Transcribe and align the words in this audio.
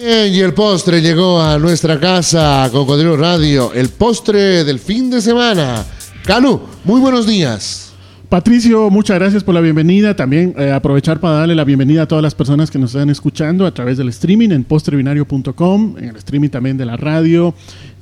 Bien, 0.00 0.32
y 0.32 0.38
el 0.40 0.54
postre 0.54 1.02
llegó 1.02 1.40
a 1.40 1.58
nuestra 1.58 1.98
casa, 1.98 2.68
Cocodrilo 2.70 3.16
Radio, 3.16 3.72
el 3.72 3.88
postre 3.88 4.62
del 4.62 4.78
fin 4.78 5.10
de 5.10 5.20
semana. 5.20 5.84
Canu, 6.24 6.60
muy 6.84 7.00
buenos 7.00 7.26
días. 7.26 7.92
Patricio, 8.28 8.90
muchas 8.90 9.18
gracias 9.18 9.42
por 9.42 9.54
la 9.56 9.60
bienvenida. 9.60 10.14
También 10.14 10.54
eh, 10.56 10.70
aprovechar 10.70 11.18
para 11.18 11.38
darle 11.38 11.56
la 11.56 11.64
bienvenida 11.64 12.02
a 12.02 12.06
todas 12.06 12.22
las 12.22 12.34
personas 12.36 12.70
que 12.70 12.78
nos 12.78 12.94
están 12.94 13.10
escuchando 13.10 13.66
a 13.66 13.74
través 13.74 13.98
del 13.98 14.08
streaming 14.10 14.50
en 14.50 14.62
postrebinario.com, 14.62 15.96
en 15.98 16.04
el 16.10 16.16
streaming 16.16 16.50
también 16.50 16.76
de 16.76 16.84
la 16.84 16.96
radio. 16.96 17.52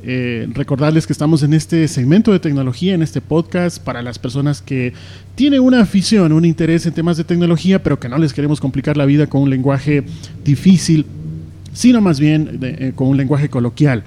Eh, 0.02 0.48
recordarles 0.52 1.06
que 1.06 1.14
estamos 1.14 1.42
en 1.44 1.54
este 1.54 1.88
segmento 1.88 2.30
de 2.30 2.40
tecnología, 2.40 2.92
en 2.92 3.02
este 3.02 3.22
podcast, 3.22 3.82
para 3.82 4.02
las 4.02 4.18
personas 4.18 4.60
que 4.60 4.92
tienen 5.34 5.60
una 5.60 5.80
afición, 5.80 6.32
un 6.32 6.44
interés 6.44 6.84
en 6.84 6.92
temas 6.92 7.16
de 7.16 7.24
tecnología, 7.24 7.82
pero 7.82 7.98
que 7.98 8.08
no 8.08 8.18
les 8.18 8.34
queremos 8.34 8.60
complicar 8.60 8.98
la 8.98 9.06
vida 9.06 9.28
con 9.28 9.42
un 9.42 9.50
lenguaje 9.50 10.04
difícil, 10.44 11.06
sino 11.76 12.00
más 12.00 12.18
bien 12.18 12.58
eh, 12.62 12.92
con 12.94 13.08
un 13.08 13.18
lenguaje 13.18 13.50
coloquial. 13.50 14.02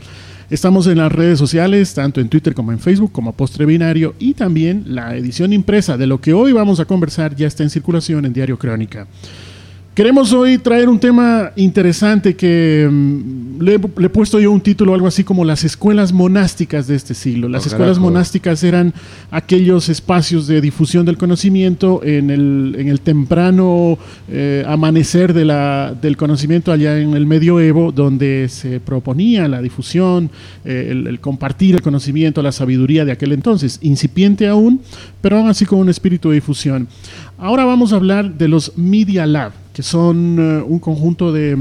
Estamos 0.49 0.87
en 0.87 0.97
las 0.97 1.11
redes 1.11 1.37
sociales, 1.37 1.93
tanto 1.93 2.19
en 2.19 2.27
Twitter 2.27 2.55
como 2.55 2.71
en 2.71 2.79
Facebook, 2.79 3.11
como 3.11 3.33
Postre 3.33 3.67
Binario, 3.67 4.15
y 4.17 4.33
también 4.33 4.83
la 4.87 5.15
edición 5.15 5.53
impresa 5.53 5.95
de 5.95 6.07
lo 6.07 6.19
que 6.19 6.33
hoy 6.33 6.51
vamos 6.51 6.79
a 6.79 6.85
conversar 6.85 7.35
ya 7.35 7.45
está 7.45 7.61
en 7.61 7.69
circulación 7.69 8.25
en 8.25 8.33
Diario 8.33 8.57
Crónica. 8.57 9.05
Queremos 9.99 10.31
hoy 10.31 10.57
traer 10.57 10.87
un 10.87 10.97
tema 10.97 11.51
interesante 11.57 12.33
que 12.33 12.87
mm, 12.89 13.61
le, 13.61 13.73
he 13.73 14.09
puesto 14.09 14.39
yo 14.39 14.49
un 14.49 14.61
título, 14.61 14.93
algo 14.93 15.07
así 15.07 15.25
como 15.25 15.43
las 15.43 15.65
escuelas 15.65 16.13
monásticas 16.13 16.87
de 16.87 16.95
este 16.95 17.13
siglo. 17.13 17.49
Las 17.49 17.67
escuelas 17.67 17.99
monásticas 17.99 18.63
eran 18.63 18.93
aquellos 19.29 19.89
espacios 19.89 20.47
de 20.47 20.61
difusión 20.61 21.05
del 21.05 21.17
conocimiento 21.17 21.99
en 22.01 22.29
el, 22.29 22.77
en 22.79 22.87
el 22.87 23.01
temprano 23.01 23.97
eh, 24.29 24.63
amanecer 24.65 25.33
de 25.33 25.43
la, 25.43 25.93
del 26.01 26.15
conocimiento 26.15 26.71
allá 26.71 26.97
en 26.97 27.13
el 27.13 27.25
medioevo, 27.25 27.91
donde 27.91 28.47
se 28.47 28.79
proponía 28.79 29.49
la 29.49 29.61
difusión, 29.61 30.29
eh, 30.63 30.87
el, 30.91 31.07
el, 31.07 31.19
compartir 31.19 31.75
el 31.75 31.81
conocimiento, 31.81 32.41
la 32.41 32.53
sabiduría 32.53 33.03
de 33.03 33.11
aquel 33.11 33.33
entonces, 33.33 33.79
incipiente 33.81 34.47
aún, 34.47 34.79
pero 35.19 35.39
aún 35.39 35.49
así 35.49 35.65
con 35.65 35.79
un 35.79 35.89
espíritu 35.89 36.29
de 36.29 36.35
difusión. 36.35 36.87
Ahora 37.37 37.65
vamos 37.65 37.91
a 37.91 37.97
hablar 37.97 38.37
de 38.37 38.47
los 38.47 38.77
Media 38.77 39.25
Lab 39.25 39.51
que 39.79 39.83
son 39.83 40.35
eh, 40.37 40.61
un 40.61 40.79
conjunto 40.79 41.31
de 41.31 41.55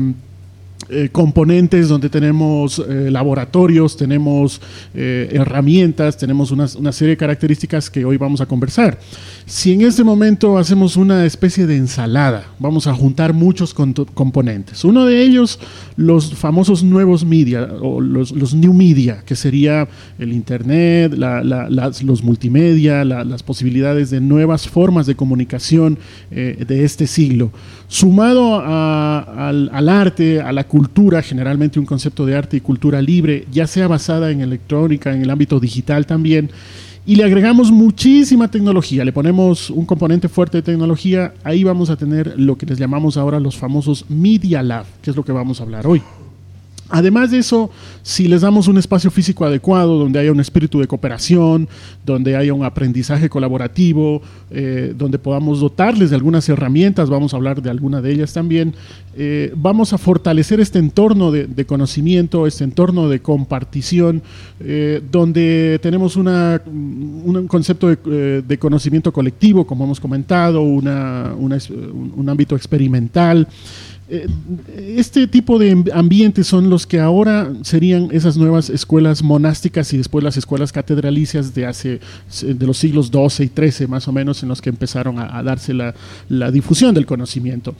eh, 0.90 1.10
componentes 1.12 1.88
donde 1.88 2.08
tenemos 2.08 2.78
eh, 2.78 3.10
laboratorios, 3.10 3.94
tenemos 3.94 4.58
eh, 4.94 5.28
herramientas, 5.32 6.16
tenemos 6.16 6.50
una, 6.50 6.66
serie 6.92 7.10
de 7.10 7.16
características 7.18 7.90
que 7.90 8.06
hoy 8.06 8.16
vamos 8.16 8.40
a 8.40 8.46
conversar. 8.46 8.98
Si 9.44 9.74
en 9.74 9.82
este 9.82 10.02
momento 10.02 10.56
hacemos 10.56 10.96
una 10.96 11.26
especie 11.26 11.66
de 11.66 11.76
ensalada, 11.76 12.46
vamos 12.58 12.86
a 12.86 12.94
juntar 12.94 13.34
muchos 13.34 13.74
componentes. 13.74 14.82
Uno 14.82 15.04
de 15.04 15.20
ellos, 15.20 15.58
los 15.96 16.34
famosos 16.34 16.82
nuevos 16.82 17.22
media 17.22 17.68
o 17.82 18.00
los, 18.00 18.54
new 18.54 18.72
media, 18.72 19.22
que 19.26 19.36
sería 19.36 19.88
el 20.18 20.32
Internet, 20.32 21.12
los 21.14 22.22
multimedia, 22.22 23.04
las 23.04 23.42
posibilidades 23.42 24.08
de 24.08 24.20
nuevas 24.20 24.66
formas 24.68 25.06
de 25.06 25.16
comunicación 25.16 25.98
de 26.30 26.84
este 26.84 27.06
siglo. 27.06 27.50
Sumado 27.88 28.60
al, 28.60 29.70
al 29.72 29.88
arte, 29.88 30.42
a 30.42 30.52
la 30.52 30.64
cultura, 30.64 30.77
cultura, 30.78 31.22
generalmente 31.22 31.80
un 31.80 31.86
concepto 31.86 32.24
de 32.24 32.36
arte 32.36 32.56
y 32.56 32.60
cultura 32.60 33.02
libre, 33.02 33.46
ya 33.50 33.66
sea 33.66 33.88
basada 33.88 34.30
en 34.30 34.42
electrónica, 34.42 35.12
en 35.12 35.22
el 35.22 35.30
ámbito 35.30 35.58
digital 35.58 36.06
también, 36.06 36.52
y 37.04 37.16
le 37.16 37.24
agregamos 37.24 37.72
muchísima 37.72 38.48
tecnología, 38.48 39.04
le 39.04 39.12
ponemos 39.12 39.70
un 39.70 39.84
componente 39.84 40.28
fuerte 40.28 40.58
de 40.58 40.62
tecnología, 40.62 41.34
ahí 41.42 41.64
vamos 41.64 41.90
a 41.90 41.96
tener 41.96 42.38
lo 42.38 42.56
que 42.56 42.66
les 42.66 42.78
llamamos 42.78 43.16
ahora 43.16 43.40
los 43.40 43.56
famosos 43.56 44.04
Media 44.08 44.62
Lab, 44.62 44.86
que 45.02 45.10
es 45.10 45.16
lo 45.16 45.24
que 45.24 45.32
vamos 45.32 45.58
a 45.58 45.64
hablar 45.64 45.84
hoy. 45.84 46.00
Además 46.90 47.30
de 47.30 47.38
eso, 47.38 47.70
si 48.02 48.28
les 48.28 48.40
damos 48.40 48.66
un 48.66 48.78
espacio 48.78 49.10
físico 49.10 49.44
adecuado, 49.44 49.98
donde 49.98 50.18
haya 50.18 50.32
un 50.32 50.40
espíritu 50.40 50.80
de 50.80 50.86
cooperación, 50.86 51.68
donde 52.06 52.34
haya 52.34 52.54
un 52.54 52.64
aprendizaje 52.64 53.28
colaborativo, 53.28 54.22
eh, 54.50 54.94
donde 54.96 55.18
podamos 55.18 55.60
dotarles 55.60 56.08
de 56.08 56.16
algunas 56.16 56.48
herramientas, 56.48 57.10
vamos 57.10 57.34
a 57.34 57.36
hablar 57.36 57.60
de 57.60 57.68
alguna 57.68 58.00
de 58.00 58.12
ellas 58.12 58.32
también, 58.32 58.74
eh, 59.14 59.52
vamos 59.54 59.92
a 59.92 59.98
fortalecer 59.98 60.60
este 60.60 60.78
entorno 60.78 61.30
de, 61.30 61.66
conocimiento, 61.66 62.46
este 62.46 62.64
entorno 62.64 63.10
de 63.10 63.20
compartición, 63.20 64.22
eh, 64.60 65.02
donde 65.12 65.78
tenemos 65.82 66.16
un 66.16 67.46
concepto 67.48 67.88
de, 67.88 68.58
conocimiento 68.58 69.12
colectivo, 69.12 69.66
como 69.66 69.84
hemos 69.84 70.00
comentado, 70.00 70.62
un 70.62 72.28
ámbito 72.28 72.56
experimental. 72.56 73.46
Eh, 74.10 74.26
este 74.96 75.26
tipo 75.26 75.58
de 75.58 75.84
ambientes 75.92 76.46
son 76.46 76.70
los 76.70 76.86
que 76.86 76.98
ahora 76.98 77.52
serían 77.62 78.08
esas 78.10 78.38
nuevas 78.38 78.70
escuelas 78.70 79.22
monásticas 79.22 79.92
y 79.92 79.98
después 79.98 80.24
las 80.24 80.38
escuelas 80.38 80.72
catedralicias 80.72 81.54
de 81.54 81.66
hace 81.66 82.00
de 82.42 82.66
los 82.66 82.78
siglos 82.78 83.08
XII 83.08 83.44
y 83.44 83.70
XIII 83.70 83.86
más 83.86 84.08
o 84.08 84.12
menos 84.12 84.42
en 84.42 84.48
los 84.48 84.62
que 84.62 84.70
empezaron 84.70 85.18
a, 85.18 85.42
darse 85.42 85.74
la, 85.74 85.94
difusión 86.50 86.94
del 86.94 87.04
conocimiento. 87.04 87.74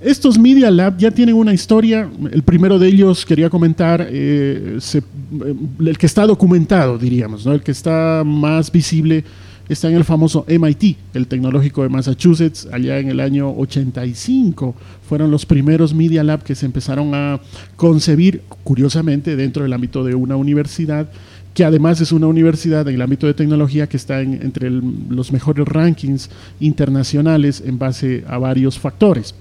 Estos 0.00 0.38
Media 0.38 0.70
Lab 0.70 0.98
ya 0.98 1.10
tienen 1.10 1.34
una 1.34 1.52
historia, 1.52 2.08
el 2.30 2.42
primero 2.44 2.78
de 2.78 2.86
ellos 2.86 3.26
quería 3.26 3.50
comentar, 3.50 4.06
eh, 4.08 4.78
eh, 4.94 5.54
el 5.80 5.98
que 5.98 6.06
está 6.06 6.26
documentado 6.26 6.96
diríamos, 6.96 7.44
¿no? 7.44 7.52
el 7.52 7.62
que 7.62 7.72
está 7.72 8.22
más 8.24 8.70
visible 8.70 9.24
está 9.68 9.88
en 9.88 9.96
el 9.96 10.04
famoso 10.04 10.44
MIT, 10.48 10.96
el 11.14 11.26
tecnológico 11.26 11.82
de 11.82 11.88
Massachusetts, 11.88 12.68
allá 12.72 12.98
en 12.98 13.08
el 13.08 13.20
año 13.20 13.50
85. 13.50 14.74
Fueron 15.08 15.30
los 15.30 15.46
primeros 15.46 15.94
Media 15.94 16.22
Lab 16.22 16.42
que 16.42 16.54
se 16.54 16.66
empezaron 16.66 17.14
a 17.14 17.40
concebir, 17.76 18.42
curiosamente, 18.64 19.36
dentro 19.36 19.62
del 19.62 19.72
ámbito 19.72 20.04
de 20.04 20.14
una 20.14 20.36
universidad 20.36 21.08
que 21.54 21.64
además 21.64 22.00
es 22.00 22.12
una 22.12 22.28
universidad 22.28 22.88
en 22.88 22.94
el 22.94 23.02
ámbito 23.02 23.26
de 23.26 23.34
tecnología 23.34 23.86
que 23.86 23.98
está 23.98 24.22
entre 24.22 24.70
los 24.70 25.32
mejores 25.32 25.68
rankings 25.68 26.30
internacionales 26.60 27.62
en 27.64 27.78
base 27.78 28.24
a 28.26 28.38
varios 28.38 28.78
factores. 28.78 29.34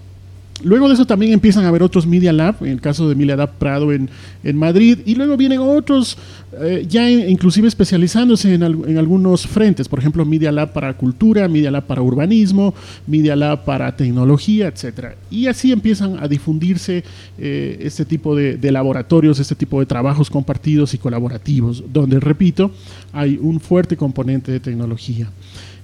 Luego 0.63 0.87
de 0.87 0.93
eso 0.93 1.05
también 1.05 1.33
empiezan 1.33 1.65
a 1.65 1.69
haber 1.69 1.83
otros 1.83 2.05
Media 2.05 2.31
Lab, 2.31 2.55
en 2.61 2.69
el 2.69 2.81
caso 2.81 3.09
de 3.09 3.15
Media 3.15 3.35
Lab 3.35 3.53
Prado 3.57 3.91
en, 3.91 4.09
Madrid, 4.55 4.99
y 5.05 5.15
luego 5.15 5.37
vienen 5.37 5.59
otros 5.59 6.17
eh, 6.59 6.85
ya 6.87 7.09
inclusive 7.09 7.67
especializándose 7.67 8.53
en, 8.53 8.63
algunos 8.63 9.47
frentes, 9.47 9.87
por 9.87 9.99
ejemplo 9.99 10.25
Media 10.25 10.51
Lab 10.51 10.73
para 10.73 10.95
cultura, 10.95 11.47
Media 11.47 11.71
Lab 11.71 11.85
para 11.85 12.01
urbanismo, 12.01 12.73
Media 13.07 13.35
Lab 13.35 13.63
para 13.63 13.95
tecnología, 13.95 14.67
etc. 14.67 15.15
Y 15.29 15.47
así 15.47 15.71
empiezan 15.71 16.17
a 16.21 16.27
difundirse 16.27 17.03
eh, 17.37 17.79
este 17.81 18.05
tipo 18.05 18.35
de, 18.35 18.57
de 18.57 18.71
laboratorios, 18.71 19.39
este 19.39 19.55
tipo 19.55 19.79
de 19.79 19.85
trabajos 19.85 20.29
compartidos 20.29 20.93
y 20.93 20.97
colaborativos, 20.97 21.83
donde, 21.91 22.19
repito, 22.19 22.71
hay 23.13 23.39
un 23.41 23.59
fuerte 23.59 23.97
componente 23.97 24.51
de 24.51 24.59
tecnología. 24.59 25.29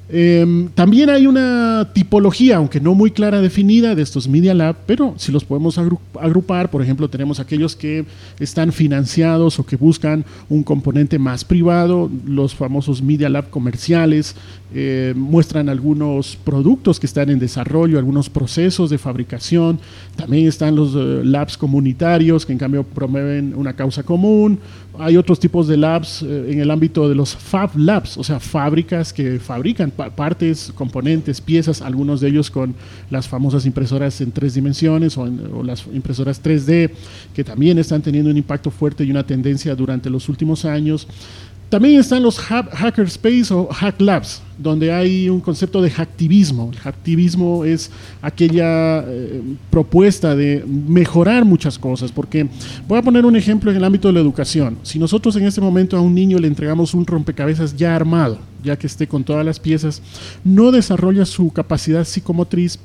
Em, 0.09 0.69
también 0.69 1.09
hay 1.09 1.27
una 1.27 1.89
tipología, 1.93 2.57
aunque 2.57 2.79
no 2.79 2.95
muy 2.95 3.11
clara 3.11 3.41
definida, 3.41 3.93
de 3.93 4.01
estos 4.01 4.29
Media 4.29 4.53
Lab, 4.53 4.77
pero 4.85 5.13
si 5.17 5.33
los 5.33 5.43
podemos 5.43 5.77
agrupar, 5.77 6.71
por 6.71 6.81
ejemplo, 6.81 7.09
tenemos 7.09 7.41
aquellos 7.41 7.75
que 7.75 8.05
están 8.39 8.71
financiados 8.71 9.59
o 9.59 9.65
que 9.65 9.75
buscan 9.75 10.23
un 10.47 10.63
componente 10.63 11.19
más 11.19 11.43
privado, 11.43 12.09
los 12.25 12.55
famosos 12.55 13.01
Media 13.01 13.27
Lab 13.27 13.49
comerciales, 13.49 14.35
eh, 14.73 15.13
muestran 15.15 15.67
algunos 15.67 16.37
productos 16.37 16.99
que 16.99 17.05
están 17.05 17.29
en 17.29 17.39
desarrollo, 17.39 17.97
algunos 17.97 18.29
procesos 18.29 18.89
de 18.89 18.97
fabricación, 18.97 19.79
también 20.15 20.47
están 20.47 20.75
los 20.75 20.93
eh, 20.95 21.21
labs 21.25 21.57
comunitarios 21.57 22.45
que 22.45 22.53
en 22.53 22.59
cambio 22.59 22.83
promueven 22.83 23.53
una 23.55 23.73
causa 23.73 24.03
común, 24.03 24.59
hay 24.99 25.17
otros 25.17 25.39
tipos 25.39 25.67
de 25.67 25.77
labs 25.77 26.21
eh, 26.21 26.47
en 26.49 26.59
el 26.59 26.71
ámbito 26.71 27.07
de 27.07 27.15
los 27.15 27.35
Fab 27.35 27.77
Labs, 27.77 28.17
o 28.17 28.23
sea, 28.23 28.39
fábricas 28.39 29.13
que 29.13 29.39
fabrican 29.39 29.91
partes, 29.97 30.71
componentes, 30.75 31.41
piezas, 31.41 31.81
algunos 31.81 32.21
de 32.21 32.29
ellos 32.29 32.49
con 32.51 32.75
las 33.09 33.27
famosas 33.27 33.65
impresoras 33.65 34.21
en 34.21 34.31
tres 34.31 34.53
dimensiones 34.53 35.17
o, 35.17 35.27
las 35.63 35.85
impresoras 35.93 36.41
3D, 36.41 36.91
que 37.33 37.43
también 37.43 37.77
están 37.79 38.01
teniendo 38.01 38.29
un 38.29 38.37
impacto 38.37 38.71
fuerte 38.71 39.03
y 39.03 39.11
una 39.11 39.25
tendencia 39.25 39.75
durante 39.75 40.09
los 40.09 40.29
últimos 40.29 40.65
años. 40.65 41.07
También 41.69 41.99
están 41.99 42.23
los 42.23 42.39
hackerspace 42.39 43.53
o 43.53 43.67
hack 43.67 43.99
labs, 43.99 44.41
donde 44.57 44.93
hay 44.93 45.29
un 45.29 45.41
concepto 45.41 45.81
de 45.81 45.89
hacktivismo. 45.89 46.69
El 46.71 46.79
hacktivismo 46.79 47.65
es 47.65 47.91
aquella 48.21 49.03
eh, 49.05 49.41
propuesta 49.69 50.33
de 50.33 50.63
mejorar 50.65 51.43
muchas 51.43 51.77
cosas, 51.77 52.09
porque 52.09 52.47
voy 52.87 52.97
a 52.97 53.01
poner 53.01 53.25
un 53.25 53.35
ejemplo 53.35 53.69
en 53.69 53.75
el 53.75 53.83
ámbito 53.83 54.07
de 54.07 54.13
la 54.13 54.21
educación. 54.21 54.77
Si 54.83 54.97
nosotros 54.97 55.35
en 55.35 55.45
este 55.45 55.59
momento 55.59 55.97
a 55.97 56.01
un 56.01 56.15
niño 56.15 56.39
le 56.39 56.47
entregamos 56.47 56.93
un 56.93 57.05
rompecabezas 57.05 57.75
ya 57.75 57.97
armado, 57.97 58.39
ya 58.63 58.77
que 58.77 58.87
esté 58.87 59.05
con 59.05 59.25
todas 59.25 59.45
las 59.45 59.59
piezas, 59.59 60.01
no 60.45 60.71
desarrolla 60.71 61.25
su 61.25 61.51
capacidad 61.51 62.05
psicomotriz, 62.05 62.79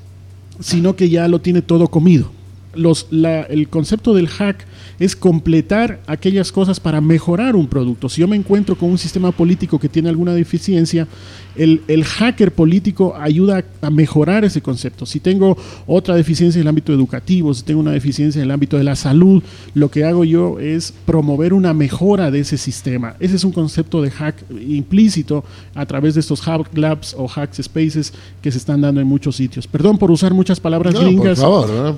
sino 0.58 0.96
que 0.96 1.08
ya 1.08 1.29
lo 1.29 1.40
tiene 1.40 1.62
todo 1.62 1.87
comido 1.87 2.42
los, 2.74 3.08
el 3.10 3.69
concepto 3.69 4.14
del 4.14 4.28
hack 4.28 4.66
es 4.98 5.16
completar 5.16 6.00
aquellas 6.06 6.52
cosas 6.52 6.80
para 6.80 7.00
mejorar 7.00 7.56
un 7.56 7.66
producto. 7.66 8.08
Si 8.08 8.20
yo 8.20 8.28
me 8.28 8.36
encuentro 8.36 8.76
con 8.76 8.90
un 8.90 8.98
sistema 8.98 9.32
político 9.32 9.78
que 9.78 9.88
tiene 9.88 10.08
alguna 10.08 10.32
deficiencia, 10.32 11.08
el, 11.56 11.82
el, 11.88 12.04
hacker 12.04 12.52
político 12.52 13.14
ayuda 13.19 13.64
a 13.82 13.90
mejorar 13.90 14.44
ese 14.44 14.62
concepto. 14.62 15.04
Si 15.04 15.20
tengo 15.20 15.56
otra 15.86 16.14
deficiencia 16.14 16.58
en 16.58 16.62
el 16.62 16.69
ámbito 16.69 16.92
educativo, 16.92 17.52
si 17.52 17.62
tengo 17.62 17.80
una 17.80 17.92
deficiencia 17.92 18.38
en 18.38 18.44
el 18.44 18.50
ámbito 18.50 18.78
de 18.78 18.84
la 18.84 18.96
salud, 18.96 19.42
lo 19.74 19.90
que 19.90 20.04
hago 20.04 20.24
yo 20.24 20.58
es 20.60 20.94
promover 21.04 21.52
una 21.52 21.74
mejora 21.74 22.30
de 22.30 22.40
ese 22.40 22.56
sistema. 22.56 23.16
Ese 23.20 23.36
es 23.36 23.44
un 23.44 23.52
concepto 23.52 24.00
de 24.00 24.10
hack 24.10 24.36
implícito 24.50 25.44
a 25.74 25.84
través 25.84 26.14
de 26.14 26.20
estos 26.20 26.40
hack 26.40 26.76
labs 26.76 27.14
o 27.19 27.28
hack 27.28 27.52
spaces 27.60 28.12
que 28.40 28.50
se 28.50 28.58
están 28.58 28.80
dando 28.80 29.00
en 29.00 29.06
muchos 29.06 29.36
sitios. 29.36 29.66
Perdón 29.66 29.98
por 29.98 30.10
usar 30.10 30.32
muchas 30.32 30.60
palabras 30.60 30.94
gringas, 30.94 31.42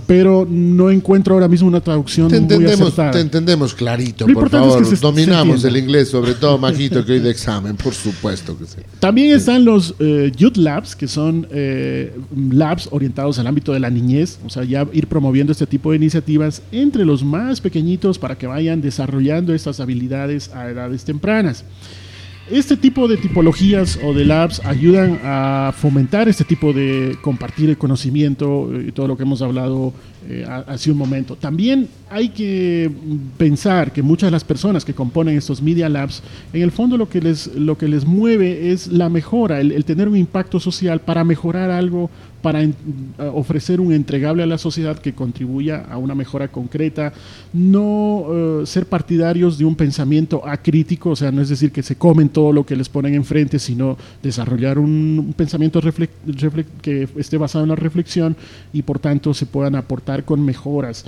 pero 0.06 0.46
no 0.48 0.63
encuentro 0.90 1.34
ahora 1.34 1.48
mismo 1.48 1.68
una 1.68 1.80
traducción 1.80 2.28
te 2.28 2.36
entendemos, 2.36 2.78
muy 2.78 2.88
acertada. 2.88 3.10
Te 3.12 3.20
entendemos 3.20 3.74
clarito, 3.74 4.26
por 4.26 4.50
favor. 4.50 5.00
Dominamos 5.00 5.64
el 5.64 5.76
inglés, 5.76 6.08
sobre 6.08 6.34
todo 6.34 6.58
Majito, 6.58 7.04
que 7.04 7.12
hoy 7.12 7.20
de 7.20 7.30
examen, 7.30 7.76
por 7.76 7.94
supuesto 7.94 8.56
que 8.58 8.66
sí. 8.66 8.78
También 9.00 9.34
están 9.36 9.64
los 9.64 9.94
eh, 9.98 10.32
Youth 10.36 10.56
Labs, 10.56 10.96
que 10.96 11.08
son 11.08 11.46
eh, 11.50 12.16
labs 12.50 12.88
orientados 12.90 13.38
al 13.38 13.46
ámbito 13.46 13.72
de 13.72 13.80
la 13.80 13.90
niñez, 13.90 14.38
o 14.44 14.50
sea, 14.50 14.64
ya 14.64 14.86
ir 14.92 15.06
promoviendo 15.06 15.52
este 15.52 15.66
tipo 15.66 15.90
de 15.90 15.96
iniciativas 15.96 16.62
entre 16.72 17.04
los 17.04 17.24
más 17.24 17.60
pequeñitos 17.60 18.18
para 18.18 18.36
que 18.36 18.46
vayan 18.46 18.80
desarrollando 18.80 19.54
estas 19.54 19.80
habilidades 19.80 20.50
a 20.54 20.68
edades 20.68 21.04
tempranas. 21.04 21.64
Este 22.50 22.76
tipo 22.76 23.08
de 23.08 23.16
tipologías 23.16 23.98
o 24.04 24.12
de 24.12 24.26
labs 24.26 24.60
ayudan 24.66 25.18
a 25.24 25.72
fomentar 25.74 26.28
este 26.28 26.44
tipo 26.44 26.74
de 26.74 27.16
compartir 27.22 27.70
el 27.70 27.78
conocimiento 27.78 28.70
y 28.86 28.92
todo 28.92 29.08
lo 29.08 29.16
que 29.16 29.22
hemos 29.22 29.40
hablado 29.40 29.94
eh, 30.26 30.46
hace 30.48 30.90
un 30.90 30.96
momento. 30.96 31.36
También 31.36 31.88
hay 32.08 32.30
que 32.30 32.90
pensar 33.36 33.92
que 33.92 34.02
muchas 34.02 34.28
de 34.28 34.30
las 34.30 34.44
personas 34.44 34.84
que 34.84 34.94
componen 34.94 35.36
estos 35.36 35.60
Media 35.60 35.88
Labs, 35.88 36.22
en 36.52 36.62
el 36.62 36.70
fondo 36.70 36.96
lo 36.96 37.08
que 37.08 37.20
les, 37.20 37.48
lo 37.54 37.76
que 37.76 37.88
les 37.88 38.06
mueve 38.06 38.72
es 38.72 38.86
la 38.86 39.10
mejora, 39.10 39.60
el, 39.60 39.84
tener 39.84 40.08
un 40.08 40.16
impacto 40.16 40.60
social 40.60 41.00
para 41.00 41.24
mejorar 41.24 41.70
algo 41.70 42.08
para 42.40 42.60
ofrecer 43.32 43.80
un 43.80 43.90
entregable 43.90 44.42
a 44.42 44.46
la 44.46 44.58
sociedad 44.58 44.98
que 44.98 45.14
contribuya 45.14 45.86
a 45.90 45.96
una 45.96 46.14
mejora 46.14 46.48
concreta, 46.48 47.14
no 47.54 48.26
eh, 48.28 48.66
ser 48.66 48.84
partidarios 48.84 49.56
de 49.56 49.64
un 49.64 49.74
pensamiento 49.74 50.46
acrítico, 50.46 51.10
o 51.10 51.16
sea, 51.16 51.32
no 51.32 51.40
es 51.40 51.48
decir 51.48 51.72
que 51.72 51.82
se 51.82 51.96
comen 51.96 52.28
todo 52.28 52.52
lo 52.52 52.66
que 52.66 52.76
les 52.76 52.90
ponen 52.90 53.14
enfrente, 53.14 53.58
sino 53.58 53.96
desarrollar 54.22 54.78
un, 54.78 55.32
pensamiento 55.34 55.80
que 56.82 57.08
esté 57.16 57.38
basado 57.38 57.64
en 57.64 57.70
la 57.70 57.76
reflexión 57.76 58.36
y 58.74 58.82
por 58.82 58.98
tanto 58.98 59.32
se 59.32 59.46
puedan 59.46 59.74
aportar 59.74 60.13
con 60.22 60.44
mejoras. 60.44 61.04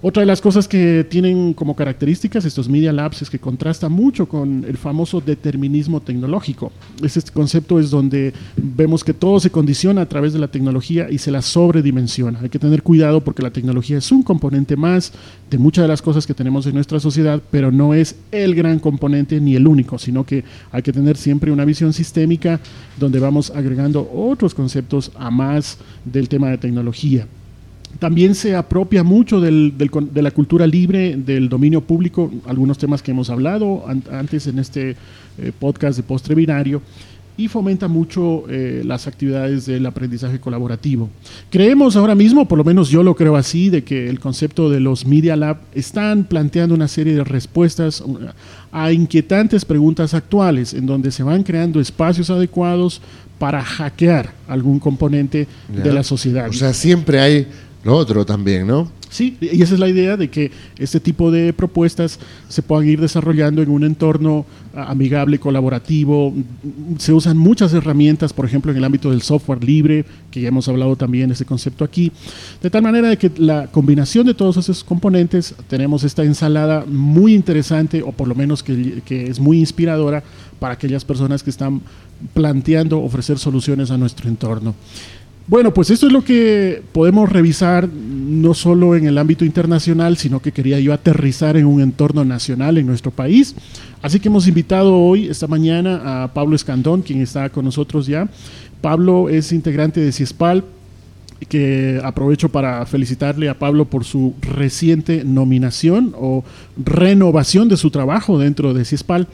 Otra 0.00 0.20
de 0.20 0.26
las 0.26 0.40
cosas 0.40 0.68
que 0.68 1.04
tienen 1.10 1.52
como 1.54 1.74
características 1.74 2.44
estos 2.44 2.68
Media 2.68 2.92
Labs 2.92 3.20
es 3.22 3.30
que 3.30 3.40
contrasta 3.40 3.88
mucho 3.88 4.28
con 4.28 4.64
el 4.64 4.76
famoso 4.76 5.20
determinismo 5.20 6.00
tecnológico. 6.00 6.70
Este 7.02 7.20
concepto 7.32 7.80
es 7.80 7.90
donde 7.90 8.32
vemos 8.56 9.02
que 9.02 9.12
todo 9.12 9.40
se 9.40 9.50
condiciona 9.50 10.02
a 10.02 10.06
través 10.08 10.32
de 10.32 10.38
la 10.38 10.46
tecnología 10.46 11.10
y 11.10 11.18
se 11.18 11.32
la 11.32 11.42
sobredimensiona. 11.42 12.38
Hay 12.40 12.48
que 12.48 12.60
tener 12.60 12.84
cuidado 12.84 13.22
porque 13.22 13.42
la 13.42 13.50
tecnología 13.50 13.98
es 13.98 14.12
un 14.12 14.22
componente 14.22 14.76
más 14.76 15.12
de 15.50 15.58
muchas 15.58 15.82
de 15.82 15.88
las 15.88 16.00
cosas 16.00 16.28
que 16.28 16.34
tenemos 16.34 16.64
en 16.66 16.74
nuestra 16.74 17.00
sociedad, 17.00 17.42
pero 17.50 17.72
no 17.72 17.92
es 17.92 18.14
el 18.30 18.54
gran 18.54 18.78
componente 18.78 19.40
ni 19.40 19.56
el 19.56 19.66
único, 19.66 19.98
sino 19.98 20.24
que 20.24 20.44
hay 20.70 20.82
que 20.82 20.92
tener 20.92 21.16
siempre 21.16 21.50
una 21.50 21.64
visión 21.64 21.92
sistémica 21.92 22.60
donde 22.98 23.18
vamos 23.18 23.50
agregando 23.50 24.08
otros 24.14 24.54
conceptos 24.54 25.10
a 25.16 25.28
más 25.28 25.78
del 26.04 26.28
tema 26.28 26.50
de 26.50 26.58
tecnología 26.58 27.26
también 27.98 28.34
se 28.34 28.54
apropia 28.54 29.02
mucho 29.02 29.40
del, 29.40 29.74
de 29.76 30.22
la 30.22 30.30
cultura 30.30 30.66
libre, 30.66 31.16
del 31.16 31.48
dominio 31.48 31.80
público, 31.80 32.30
algunos 32.46 32.78
temas 32.78 33.02
que 33.02 33.10
hemos 33.10 33.30
hablado 33.30 33.84
antes 34.10 34.46
en 34.46 34.58
este 34.58 34.96
eh, 35.38 35.52
podcast 35.58 35.96
de 35.96 36.02
postre 36.02 36.34
binario, 36.34 36.80
y 37.36 37.46
fomenta 37.46 37.86
mucho 37.86 38.44
eh, 38.50 38.82
las 38.84 39.06
actividades 39.06 39.64
del 39.64 39.86
aprendizaje 39.86 40.40
colaborativo. 40.40 41.08
Creemos 41.50 41.94
ahora 41.94 42.16
mismo, 42.16 42.48
por 42.48 42.58
lo 42.58 42.64
menos 42.64 42.88
yo 42.88 43.04
lo 43.04 43.14
creo 43.14 43.36
así, 43.36 43.70
de 43.70 43.84
que 43.84 44.08
el 44.08 44.18
concepto 44.18 44.68
de 44.68 44.80
los 44.80 45.06
Media 45.06 45.36
Lab 45.36 45.58
están 45.72 46.24
planteando 46.24 46.74
una 46.74 46.88
serie 46.88 47.14
de 47.14 47.22
respuestas 47.22 48.02
a 48.72 48.92
inquietantes 48.92 49.64
preguntas 49.64 50.14
actuales, 50.14 50.74
en 50.74 50.86
donde 50.86 51.12
se 51.12 51.22
van 51.22 51.44
creando 51.44 51.80
espacios 51.80 52.28
adecuados 52.28 53.00
para 53.38 53.62
hackear 53.62 54.32
algún 54.48 54.80
componente 54.80 55.46
de 55.68 55.92
la 55.92 56.02
sociedad. 56.02 56.48
O 56.48 56.52
sea, 56.52 56.74
siempre 56.74 57.20
hay 57.20 57.46
lo 57.84 57.96
otro 57.96 58.26
también, 58.26 58.66
¿no? 58.66 58.90
Sí, 59.10 59.38
y 59.40 59.62
esa 59.62 59.74
es 59.74 59.80
la 59.80 59.88
idea 59.88 60.16
de 60.16 60.28
que 60.28 60.50
este 60.78 61.00
tipo 61.00 61.30
de 61.30 61.52
propuestas 61.52 62.18
se 62.48 62.60
puedan 62.60 62.86
ir 62.86 63.00
desarrollando 63.00 63.62
en 63.62 63.70
un 63.70 63.84
entorno 63.84 64.44
amigable, 64.74 65.38
colaborativo. 65.38 66.34
Se 66.98 67.12
usan 67.12 67.38
muchas 67.38 67.72
herramientas, 67.72 68.32
por 68.34 68.44
ejemplo, 68.44 68.70
en 68.70 68.76
el 68.76 68.84
ámbito 68.84 69.10
del 69.10 69.22
software 69.22 69.64
libre, 69.64 70.04
que 70.30 70.42
ya 70.42 70.48
hemos 70.48 70.68
hablado 70.68 70.94
también 70.96 71.28
de 71.28 71.34
ese 71.34 71.46
concepto 71.46 71.84
aquí, 71.84 72.12
de 72.62 72.68
tal 72.68 72.82
manera 72.82 73.08
de 73.08 73.16
que 73.16 73.30
la 73.38 73.68
combinación 73.68 74.26
de 74.26 74.34
todos 74.34 74.58
esos 74.58 74.84
componentes, 74.84 75.54
tenemos 75.68 76.04
esta 76.04 76.22
ensalada 76.22 76.84
muy 76.86 77.34
interesante, 77.34 78.02
o 78.02 78.12
por 78.12 78.28
lo 78.28 78.34
menos 78.34 78.62
que, 78.62 79.02
que 79.06 79.30
es 79.30 79.40
muy 79.40 79.58
inspiradora 79.58 80.22
para 80.58 80.74
aquellas 80.74 81.04
personas 81.04 81.42
que 81.42 81.50
están 81.50 81.80
planteando 82.34 83.00
ofrecer 83.00 83.38
soluciones 83.38 83.90
a 83.90 83.96
nuestro 83.96 84.28
entorno. 84.28 84.74
Bueno, 85.48 85.72
pues 85.72 85.88
esto 85.88 86.08
es 86.08 86.12
lo 86.12 86.22
que 86.22 86.82
podemos 86.92 87.26
revisar 87.32 87.88
no 87.88 88.52
solo 88.52 88.94
en 88.94 89.06
el 89.06 89.16
ámbito 89.16 89.46
internacional, 89.46 90.18
sino 90.18 90.40
que 90.40 90.52
quería 90.52 90.78
yo 90.78 90.92
aterrizar 90.92 91.56
en 91.56 91.64
un 91.64 91.80
entorno 91.80 92.22
nacional 92.22 92.76
en 92.76 92.86
nuestro 92.86 93.10
país. 93.10 93.54
Así 94.02 94.20
que 94.20 94.28
hemos 94.28 94.46
invitado 94.46 94.94
hoy, 94.94 95.26
esta 95.26 95.46
mañana, 95.46 96.22
a 96.22 96.34
Pablo 96.34 96.54
Escandón, 96.54 97.00
quien 97.00 97.22
está 97.22 97.48
con 97.48 97.64
nosotros 97.64 98.06
ya. 98.06 98.28
Pablo 98.82 99.30
es 99.30 99.50
integrante 99.50 100.00
de 100.00 100.12
CIESPAL, 100.12 100.64
que 101.48 101.98
aprovecho 102.04 102.50
para 102.50 102.84
felicitarle 102.84 103.48
a 103.48 103.58
Pablo 103.58 103.86
por 103.86 104.04
su 104.04 104.34
reciente 104.42 105.24
nominación 105.24 106.14
o 106.14 106.44
renovación 106.76 107.70
de 107.70 107.78
su 107.78 107.90
trabajo 107.90 108.38
dentro 108.38 108.74
de 108.74 108.84
CIESPAL. 108.84 109.26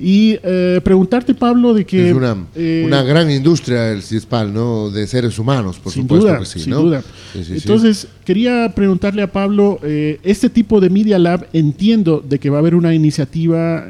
Y 0.00 0.38
eh, 0.44 0.80
preguntarte, 0.84 1.34
Pablo, 1.34 1.74
de 1.74 1.84
que... 1.84 2.10
Es 2.10 2.14
una, 2.14 2.36
eh, 2.54 2.84
una, 2.86 3.02
gran 3.02 3.28
industria 3.30 3.90
el 3.90 4.02
CISPAL, 4.02 4.54
¿no? 4.54 4.90
De 4.90 5.08
seres 5.08 5.36
humanos, 5.40 5.80
por 5.80 5.92
supuesto 5.92 6.38
que 6.38 6.44
sí, 6.44 6.60
sin 6.60 6.72
duda. 6.72 7.02
Entonces, 7.34 8.06
quería 8.24 8.72
preguntarle 8.76 9.22
a 9.22 9.32
Pablo, 9.32 9.80
eh, 9.82 10.20
este 10.22 10.50
tipo 10.50 10.80
de 10.80 10.88
Media 10.88 11.18
Lab, 11.18 11.48
entiendo 11.52 12.22
de 12.24 12.38
que 12.38 12.48
va 12.48 12.58
a 12.58 12.60
haber 12.60 12.76
una 12.76 12.94
iniciativa 12.94 13.86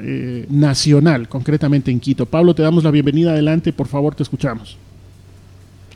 nacional, 0.49 1.29
concretamente 1.29 1.91
en 1.91 2.01
Quito. 2.01 2.25
Pablo, 2.25 2.55
te 2.55 2.63
damos 2.63 2.85
la 2.85 2.91
bienvenida 2.91 3.33
adelante, 3.33 3.75
por 3.75 3.87
favor, 3.87 4.15
te 4.15 4.23
escuchamos. 4.23 4.79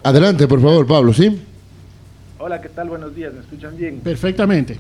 Adelante, 0.03 0.47
por 0.47 0.61
favor, 0.61 0.87
Pablo, 0.87 1.15
¿sí? 1.15 1.39
Hola, 2.39 2.61
¿qué 2.61 2.69
tal? 2.69 2.91
Buenos 2.91 3.15
días, 3.15 3.33
¿me 3.33 3.41
escuchan 3.41 3.77
bien? 3.79 4.01
Perfectamente. 4.01 4.79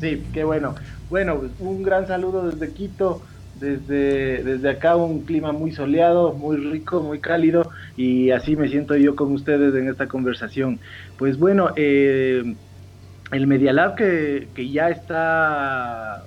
Sí, 0.00 0.22
qué 0.32 0.44
bueno. 0.44 0.76
Bueno, 1.10 1.40
un 1.58 1.82
gran 1.82 2.06
saludo 2.06 2.48
desde 2.48 2.72
Quito 2.72 3.22
desde, 3.60 4.42
desde 4.42 4.70
acá 4.70 4.96
un 4.96 5.22
clima 5.22 5.52
muy 5.52 5.72
soleado, 5.72 6.32
muy 6.32 6.56
rico, 6.56 7.00
muy 7.00 7.20
cálido 7.20 7.70
y 7.96 8.30
así 8.30 8.56
me 8.56 8.68
siento 8.68 8.96
yo 8.96 9.16
con 9.16 9.32
ustedes 9.32 9.74
en 9.74 9.88
esta 9.88 10.06
conversación. 10.06 10.78
Pues 11.16 11.38
bueno, 11.38 11.70
eh, 11.76 12.54
el 13.32 13.46
Media 13.46 13.72
Lab 13.72 13.96
que, 13.96 14.48
que 14.54 14.70
ya 14.70 14.90
está 14.90 16.24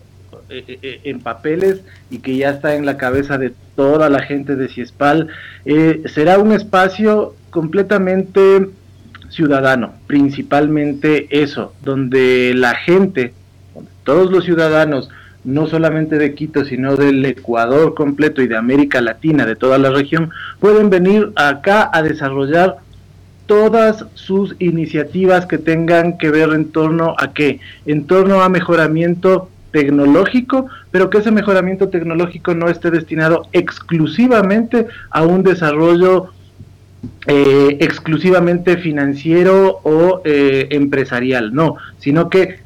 eh, 0.49 0.79
eh, 0.81 1.01
en 1.03 1.21
papeles 1.21 1.83
y 2.09 2.19
que 2.19 2.35
ya 2.37 2.51
está 2.51 2.75
en 2.75 2.85
la 2.85 2.97
cabeza 2.97 3.37
de 3.37 3.53
toda 3.75 4.09
la 4.09 4.21
gente 4.21 4.55
de 4.55 4.67
Ciespal, 4.67 5.27
será 6.05 6.37
un 6.37 6.51
espacio 6.51 7.35
completamente 7.49 8.69
ciudadano, 9.29 9.93
principalmente 10.07 11.27
eso, 11.29 11.73
donde 11.83 12.53
la 12.55 12.75
gente, 12.75 13.33
todos 14.03 14.29
los 14.29 14.43
ciudadanos, 14.43 15.09
no 15.43 15.67
solamente 15.67 16.17
de 16.17 16.33
Quito, 16.35 16.65
sino 16.65 16.95
del 16.95 17.23
Ecuador 17.25 17.93
completo 17.93 18.41
y 18.41 18.47
de 18.47 18.57
América 18.57 19.01
Latina, 19.01 19.45
de 19.45 19.55
toda 19.55 19.77
la 19.77 19.89
región, 19.89 20.29
pueden 20.59 20.89
venir 20.89 21.31
acá 21.35 21.89
a 21.91 22.01
desarrollar 22.03 22.77
todas 23.47 24.05
sus 24.13 24.55
iniciativas 24.59 25.45
que 25.45 25.57
tengan 25.57 26.17
que 26.17 26.29
ver 26.29 26.49
en 26.51 26.71
torno 26.71 27.15
a 27.17 27.33
qué, 27.33 27.59
en 27.85 28.05
torno 28.05 28.41
a 28.41 28.49
mejoramiento 28.49 29.49
tecnológico, 29.71 30.67
pero 30.91 31.09
que 31.09 31.19
ese 31.19 31.31
mejoramiento 31.31 31.89
tecnológico 31.89 32.53
no 32.53 32.69
esté 32.69 32.91
destinado 32.91 33.47
exclusivamente 33.51 34.87
a 35.09 35.23
un 35.23 35.43
desarrollo 35.43 36.29
eh, 37.25 37.77
exclusivamente 37.79 38.77
financiero 38.77 39.79
o 39.83 40.21
eh, 40.23 40.67
empresarial, 40.71 41.53
no, 41.53 41.77
sino 41.97 42.29
que 42.29 42.59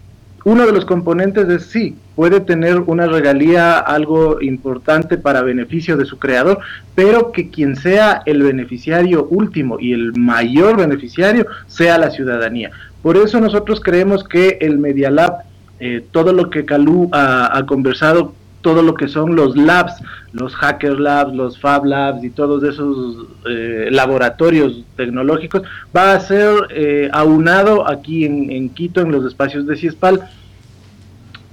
uno 0.44 0.65
de 0.65 0.72
los 0.72 0.86
componentes 0.86 1.48
es 1.50 1.65
sí, 1.65 1.96
puede 2.16 2.40
tener 2.40 2.80
una 2.80 3.08
regalía 3.08 3.78
algo 3.78 4.42
importante 4.42 5.18
para 5.18 5.42
beneficio 5.42 5.98
de 5.98 6.06
su 6.06 6.18
creador, 6.18 6.60
pero 6.96 7.32
que 7.32 7.50
quien 7.50 7.76
sea 7.76 8.22
el 8.26 8.42
beneficiario 8.42 9.28
último 9.30 9.78
y 9.80 9.94
el 9.94 10.14
mayor 10.18 10.78
beneficiario 10.78 11.46
sea 11.68 11.98
la 11.98 12.12
ciudadanía. 12.12 12.72
Por 13.02 13.18
eso 13.18 13.40
nosotros 13.40 13.82
creemos 13.82 14.24
que 14.24 14.58
el 14.62 14.80
Media 14.80 15.12
Lab, 15.12 15.44
eh, 15.80 16.04
todo 16.12 16.32
lo 16.34 16.50
que 16.50 16.66
Calú 16.66 17.10
ha, 17.12 17.62
conversado, 17.68 18.34
todo 18.62 18.82
lo 18.82 18.96
que 18.96 19.08
son 19.08 19.36
los 19.36 19.56
labs, 19.56 19.94
los 20.32 20.56
hacker 20.56 21.00
labs, 21.00 21.36
los 21.36 21.60
fab 21.60 21.86
labs 21.86 22.24
y 22.24 22.32
todos 22.32 22.64
esos 22.64 23.28
eh, 23.48 23.90
laboratorios 23.92 24.84
tecnológicos, 24.96 25.62
va 25.96 26.14
a 26.14 26.20
ser 26.20 26.50
eh, 26.72 27.10
aunado 27.12 27.88
aquí 27.88 28.26
en, 28.26 28.50
en, 28.50 28.70
Quito, 28.70 29.02
en 29.02 29.12
los 29.12 29.24
espacios 29.26 29.68
de 29.68 29.76
CIESPAL, 29.76 30.28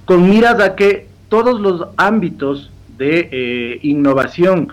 con 0.05 0.29
miras 0.29 0.59
a 0.59 0.75
que 0.75 1.07
todos 1.29 1.59
los 1.59 1.87
ámbitos 1.97 2.71
de 2.97 3.79
innovación 3.81 4.69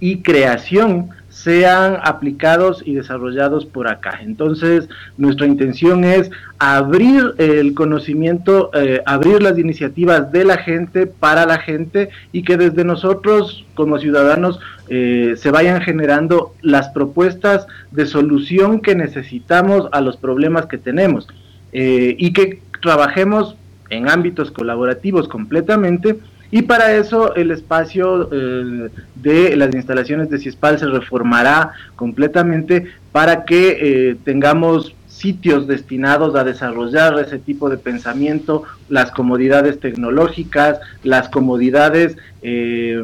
y 0.00 0.22
creación 0.22 1.10
sean 1.42 1.96
aplicados 2.02 2.82
y 2.84 2.94
desarrollados 2.94 3.64
por 3.64 3.88
acá. 3.88 4.20
Entonces, 4.22 4.88
nuestra 5.16 5.46
intención 5.46 6.04
es 6.04 6.30
abrir 6.58 7.34
el 7.38 7.72
conocimiento, 7.74 8.70
eh, 8.74 9.00
abrir 9.06 9.42
las 9.42 9.56
iniciativas 9.58 10.32
de 10.32 10.44
la 10.44 10.58
gente 10.58 11.06
para 11.06 11.46
la 11.46 11.58
gente 11.58 12.10
y 12.32 12.42
que 12.42 12.56
desde 12.56 12.84
nosotros 12.84 13.64
como 13.74 13.98
ciudadanos 13.98 14.60
eh, 14.88 15.34
se 15.36 15.50
vayan 15.50 15.80
generando 15.80 16.52
las 16.60 16.88
propuestas 16.88 17.66
de 17.92 18.06
solución 18.06 18.80
que 18.80 18.94
necesitamos 18.94 19.88
a 19.92 20.00
los 20.00 20.16
problemas 20.16 20.66
que 20.66 20.78
tenemos 20.78 21.28
eh, 21.72 22.16
y 22.18 22.32
que 22.32 22.60
trabajemos 22.82 23.56
en 23.90 24.08
ámbitos 24.08 24.50
colaborativos 24.50 25.28
completamente 25.28 26.18
y 26.52 26.62
para 26.62 26.94
eso 26.94 27.34
el 27.36 27.50
espacio 27.50 28.28
eh, 28.32 28.90
de 29.14 29.56
las 29.56 29.74
instalaciones 29.74 30.30
de 30.30 30.38
CISPAL 30.38 30.78
se 30.78 30.86
reformará 30.86 31.72
completamente 31.94 32.86
para 33.12 33.44
que 33.44 33.78
eh, 33.80 34.16
tengamos 34.24 34.94
sitios 35.06 35.66
destinados 35.66 36.34
a 36.34 36.44
desarrollar 36.44 37.18
ese 37.20 37.38
tipo 37.38 37.68
de 37.68 37.76
pensamiento, 37.76 38.64
las 38.88 39.10
comodidades 39.10 39.78
tecnológicas, 39.78 40.80
las 41.02 41.28
comodidades 41.28 42.16
eh, 42.42 43.00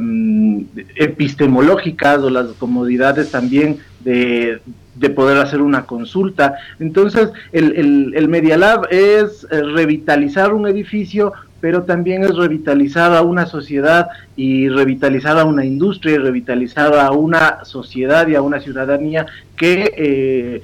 epistemológicas 0.96 2.20
o 2.20 2.30
las 2.30 2.46
comodidades 2.54 3.30
también 3.30 3.78
de, 4.00 4.60
poder 5.10 5.38
hacer 5.38 5.60
una 5.60 5.86
consulta. 5.86 6.56
Entonces, 6.78 7.30
el, 7.52 7.76
el, 7.76 8.12
el 8.16 8.28
Media 8.28 8.56
Lab 8.56 8.88
es 8.90 9.46
revitalizar 9.50 10.52
un 10.52 10.66
edificio 10.66 11.32
pero 11.60 11.84
también 11.84 12.22
es 12.22 12.36
revitalizar 12.36 13.14
a 13.14 13.22
una 13.22 13.46
sociedad 13.46 14.08
y 14.36 14.68
revitalizar 14.68 15.38
a 15.38 15.44
una 15.44 15.64
industria 15.64 16.14
y 16.14 16.18
revitalizar 16.18 16.94
a 16.94 17.10
una 17.10 17.64
sociedad 17.64 18.28
y 18.28 18.34
a 18.34 18.42
una 18.42 18.60
ciudadanía 18.60 19.26
que 19.56 19.92
eh, 19.96 20.62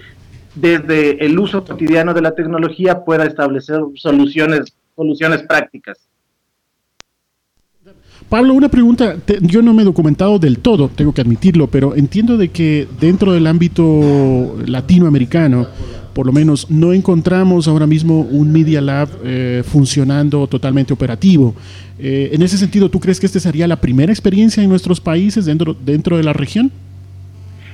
desde 0.54 1.24
el 1.24 1.38
uso 1.38 1.64
cotidiano 1.64 2.12
de 2.14 2.22
la 2.22 2.34
tecnología 2.34 3.04
pueda 3.04 3.24
establecer 3.24 3.80
soluciones, 3.94 4.74
soluciones 4.94 5.42
prácticas. 5.42 5.98
Pablo, 8.32 8.54
una 8.54 8.70
pregunta. 8.70 9.16
yo 9.42 9.60
no 9.60 9.74
me 9.74 9.82
he 9.82 9.84
documentado 9.84 10.38
del 10.38 10.60
todo, 10.60 10.88
tengo 10.88 11.12
que 11.12 11.20
admitirlo, 11.20 11.66
pero 11.66 11.94
entiendo 11.94 12.38
de 12.38 12.48
que 12.48 12.88
dentro 12.98 13.34
del 13.34 13.46
ámbito 13.46 14.56
latinoamericano 14.64 15.66
por 16.14 16.24
lo 16.24 16.32
menos 16.32 16.70
no 16.70 16.94
encontramos 16.94 17.68
ahora 17.68 17.86
mismo 17.86 18.20
un 18.20 18.50
Media 18.50 18.80
Lab 18.80 19.10
eh, 19.22 19.62
funcionando 19.66 20.46
totalmente 20.46 20.94
operativo. 20.94 21.54
Eh, 21.98 22.30
en 22.32 22.40
ese 22.40 22.56
sentido, 22.56 22.88
¿tú 22.88 23.00
crees 23.00 23.20
que 23.20 23.26
esta 23.26 23.38
sería 23.38 23.66
la 23.68 23.76
primera 23.76 24.10
experiencia 24.10 24.62
en 24.62 24.70
nuestros 24.70 24.98
países 24.98 25.44
dentro, 25.44 25.76
dentro 25.78 26.16
de 26.16 26.22
la 26.22 26.32
región? 26.32 26.72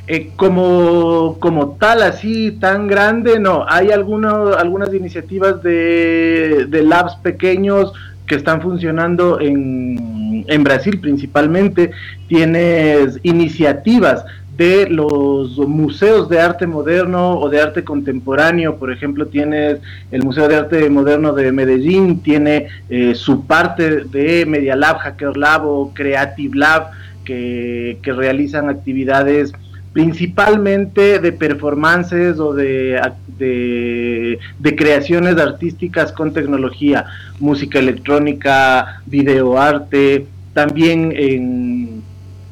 Eh, 0.09 0.33
como, 0.35 1.37
como 1.39 1.77
tal, 1.79 2.03
así 2.03 2.51
tan 2.51 2.89
grande, 2.89 3.39
no. 3.39 3.65
Hay 3.69 3.93
algunos, 3.93 4.57
algunas 4.57 4.93
iniciativas 4.93 5.63
de, 5.63 6.67
de 6.69 6.83
labs 6.83 7.15
pequeños 7.23 7.93
que 8.27 8.35
están 8.35 8.61
funcionando 8.61 9.41
en, 9.41 10.28
en 10.47 10.65
Brasil 10.65 10.99
principalmente. 11.01 11.91
Tienes 12.29 13.19
iniciativas 13.23 14.25
de 14.59 14.89
los 14.91 15.57
museos 15.57 16.29
de 16.29 16.41
arte 16.41 16.67
moderno 16.67 17.39
o 17.39 17.49
de 17.49 17.61
arte 17.61 17.85
contemporáneo. 17.85 18.77
Por 18.77 18.91
ejemplo, 18.91 19.27
tienes 19.27 19.79
el 20.11 20.25
Museo 20.25 20.49
de 20.49 20.57
Arte 20.57 20.91
Moderno 20.91 21.33
de 21.33 21.53
Medellín, 21.53 22.21
tiene 22.25 22.67
eh, 22.91 23.15
su 23.15 23.47
parte 23.47 24.05
de 24.05 24.45
Media 24.47 24.75
Lab, 24.75 24.99
Hacker 24.99 25.37
Lab 25.37 25.65
o 25.65 25.95
Creative 25.95 26.59
Lab, 26.59 26.91
que, 27.25 27.99
realizan 28.05 28.69
actividades 28.69 29.53
principalmente 29.93 31.19
de 31.19 31.33
performances 31.33 32.39
o 32.39 32.53
de, 32.55 33.01
de, 33.39 34.77
creaciones 34.77 35.37
artísticas 35.39 36.13
con 36.13 36.33
tecnología, 36.33 37.07
música 37.41 37.79
electrónica, 37.79 39.03
videoarte, 39.07 40.27
también 40.55 41.13
en 41.17 42.03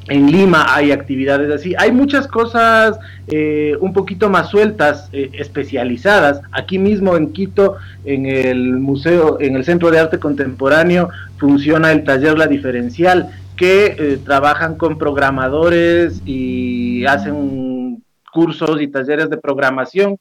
en 0.09 0.31
Lima 0.31 0.65
hay 0.73 0.91
actividades 0.91 1.51
así. 1.51 1.75
Hay 1.77 1.91
muchas 1.91 2.27
cosas 2.27 2.97
eh, 3.27 3.75
un 3.79 3.93
poquito 3.93 4.29
más 4.29 4.49
sueltas, 4.49 5.09
eh, 5.11 5.31
especializadas. 5.33 6.41
Aquí 6.51 6.79
mismo 6.79 7.17
en 7.17 7.33
Quito, 7.33 7.75
en 8.05 8.25
el 8.25 8.77
museo, 8.79 9.37
en 9.41 9.55
el 9.55 9.65
Centro 9.65 9.91
de 9.91 9.99
Arte 9.99 10.19
Contemporáneo, 10.19 11.09
funciona 11.37 11.91
el 11.91 12.03
taller 12.03 12.37
La 12.37 12.47
Diferencial, 12.47 13.29
que 13.57 13.95
eh, 13.97 14.19
trabajan 14.23 14.75
con 14.75 14.97
programadores 14.97 16.21
y 16.25 17.05
hacen 17.05 18.03
cursos 18.31 18.79
y 18.81 18.87
talleres 18.87 19.29
de 19.29 19.37
programación. 19.37 20.17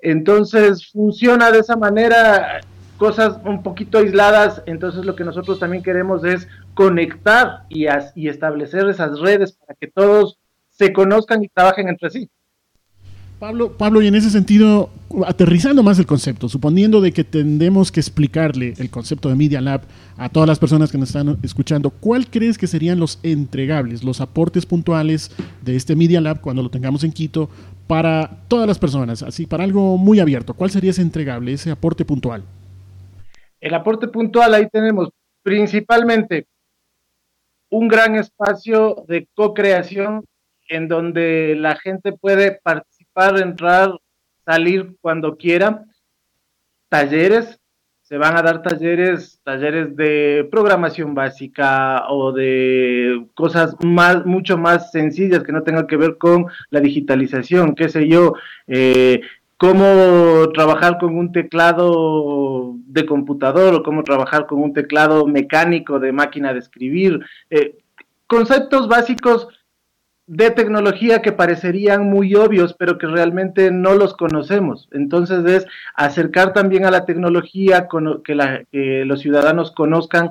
Entonces 0.00 0.90
funciona 0.90 1.50
de 1.50 1.58
esa 1.60 1.76
manera 1.76 2.60
cosas 2.96 3.38
un 3.44 3.62
poquito 3.62 3.98
aisladas, 3.98 4.62
entonces 4.66 5.04
lo 5.04 5.16
que 5.16 5.24
nosotros 5.24 5.58
también 5.58 5.82
queremos 5.82 6.24
es 6.24 6.48
conectar 6.74 7.64
y, 7.68 7.86
y 8.14 8.28
establecer 8.28 8.88
esas 8.88 9.20
redes 9.20 9.52
para 9.52 9.74
que 9.74 9.86
todos 9.86 10.38
se 10.70 10.92
conozcan 10.92 11.42
y 11.42 11.48
trabajen 11.48 11.88
entre 11.88 12.10
sí. 12.10 12.30
Pablo, 13.40 13.72
Pablo, 13.72 14.02
y 14.02 14.06
en 14.06 14.14
ese 14.14 14.28
sentido, 14.28 14.90
aterrizando 15.26 15.82
más 15.82 15.98
el 15.98 16.04
concepto, 16.04 16.46
suponiendo 16.46 17.00
de 17.00 17.10
que 17.10 17.24
tendemos 17.24 17.90
que 17.90 17.98
explicarle 17.98 18.74
el 18.76 18.90
concepto 18.90 19.30
de 19.30 19.34
Media 19.34 19.62
Lab 19.62 19.80
a 20.18 20.28
todas 20.28 20.46
las 20.46 20.58
personas 20.58 20.92
que 20.92 20.98
nos 20.98 21.08
están 21.08 21.38
escuchando, 21.42 21.88
¿cuál 21.88 22.26
crees 22.28 22.58
que 22.58 22.66
serían 22.66 23.00
los 23.00 23.18
entregables, 23.22 24.04
los 24.04 24.20
aportes 24.20 24.66
puntuales 24.66 25.34
de 25.62 25.74
este 25.74 25.96
Media 25.96 26.20
Lab 26.20 26.42
cuando 26.42 26.62
lo 26.62 26.70
tengamos 26.70 27.02
en 27.02 27.12
Quito 27.12 27.48
para 27.86 28.42
todas 28.46 28.66
las 28.66 28.78
personas, 28.78 29.22
así 29.22 29.46
para 29.46 29.64
algo 29.64 29.96
muy 29.96 30.20
abierto? 30.20 30.52
¿Cuál 30.52 30.70
sería 30.70 30.90
ese 30.90 31.00
entregable, 31.00 31.54
ese 31.54 31.70
aporte 31.70 32.04
puntual? 32.04 32.44
El 33.58 33.72
aporte 33.72 34.06
puntual 34.08 34.52
ahí 34.52 34.68
tenemos 34.70 35.08
principalmente 35.42 36.46
un 37.70 37.88
gran 37.88 38.16
espacio 38.16 39.02
de 39.08 39.26
co-creación 39.34 40.26
en 40.68 40.88
donde 40.88 41.56
la 41.58 41.76
gente 41.76 42.12
puede 42.12 42.60
participar, 42.62 42.89
entrar, 43.16 43.98
salir 44.44 44.96
cuando 45.00 45.36
quiera. 45.36 45.84
Talleres, 46.88 47.60
se 48.02 48.18
van 48.18 48.36
a 48.36 48.42
dar 48.42 48.62
talleres, 48.62 49.40
talleres 49.44 49.94
de 49.94 50.48
programación 50.50 51.14
básica 51.14 52.08
o 52.08 52.32
de 52.32 53.26
cosas 53.34 53.76
más, 53.84 54.26
mucho 54.26 54.58
más 54.58 54.90
sencillas 54.90 55.44
que 55.44 55.52
no 55.52 55.62
tengan 55.62 55.86
que 55.86 55.96
ver 55.96 56.18
con 56.18 56.46
la 56.70 56.80
digitalización, 56.80 57.76
qué 57.76 57.88
sé 57.88 58.08
yo, 58.08 58.34
eh, 58.66 59.20
cómo 59.56 60.48
trabajar 60.52 60.98
con 60.98 61.16
un 61.16 61.30
teclado 61.30 62.74
de 62.86 63.06
computador 63.06 63.74
o 63.74 63.82
cómo 63.84 64.02
trabajar 64.02 64.46
con 64.46 64.60
un 64.60 64.72
teclado 64.72 65.26
mecánico 65.26 66.00
de 66.00 66.10
máquina 66.12 66.52
de 66.52 66.58
escribir. 66.58 67.20
Eh, 67.50 67.78
conceptos 68.26 68.88
básicos 68.88 69.46
de 70.30 70.52
tecnología 70.52 71.22
que 71.22 71.32
parecerían 71.32 72.08
muy 72.08 72.36
obvios, 72.36 72.76
pero 72.78 72.98
que 72.98 73.08
realmente 73.08 73.72
no 73.72 73.94
los 73.94 74.14
conocemos. 74.14 74.88
Entonces 74.92 75.44
es 75.44 75.66
acercar 75.96 76.52
también 76.52 76.84
a 76.84 76.92
la 76.92 77.04
tecnología, 77.04 77.88
que, 77.90 78.66
que 78.70 79.04
los 79.04 79.22
ciudadanos 79.22 79.72
conozcan 79.72 80.30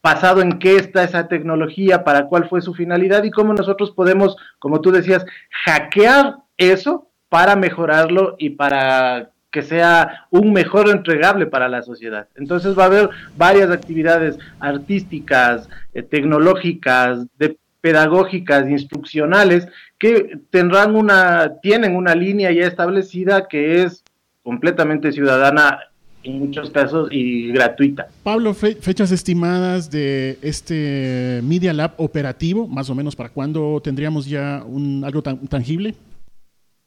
basado 0.00 0.40
en 0.40 0.60
qué 0.60 0.76
está 0.76 1.02
esa 1.02 1.26
tecnología, 1.26 2.04
para 2.04 2.26
cuál 2.26 2.48
fue 2.48 2.62
su 2.62 2.74
finalidad 2.74 3.24
y 3.24 3.32
cómo 3.32 3.52
nosotros 3.54 3.90
podemos, 3.90 4.36
como 4.60 4.80
tú 4.80 4.92
decías, 4.92 5.26
hackear 5.64 6.36
eso 6.56 7.08
para 7.28 7.56
mejorarlo 7.56 8.36
y 8.38 8.50
para 8.50 9.30
que 9.50 9.62
sea 9.62 10.26
un 10.30 10.52
mejor 10.52 10.88
entregable 10.90 11.46
para 11.46 11.68
la 11.68 11.82
sociedad. 11.82 12.28
Entonces 12.36 12.78
va 12.78 12.84
a 12.84 12.86
haber 12.86 13.10
varias 13.36 13.70
actividades 13.70 14.38
artísticas, 14.60 15.68
eh, 15.92 16.02
tecnológicas, 16.02 17.26
de, 17.36 17.58
pedagógicas, 17.84 18.66
instruccionales, 18.66 19.68
que 19.98 20.38
tendrán 20.48 20.96
una, 20.96 21.60
tienen 21.60 21.94
una 21.96 22.14
línea 22.14 22.50
ya 22.50 22.66
establecida 22.66 23.46
que 23.46 23.82
es 23.82 24.02
completamente 24.42 25.12
ciudadana 25.12 25.80
en 26.22 26.38
muchos 26.38 26.70
casos 26.70 27.08
y 27.10 27.52
gratuita. 27.52 28.08
Pablo, 28.22 28.54
fechas 28.54 29.12
estimadas 29.12 29.90
de 29.90 30.38
este 30.40 31.42
Media 31.44 31.74
Lab 31.74 31.92
operativo, 31.98 32.66
más 32.66 32.88
o 32.88 32.94
menos 32.94 33.14
para 33.14 33.28
cuándo 33.28 33.78
tendríamos 33.84 34.24
ya 34.24 34.64
un, 34.66 35.04
algo 35.04 35.22
tan, 35.22 35.46
tangible. 35.46 35.94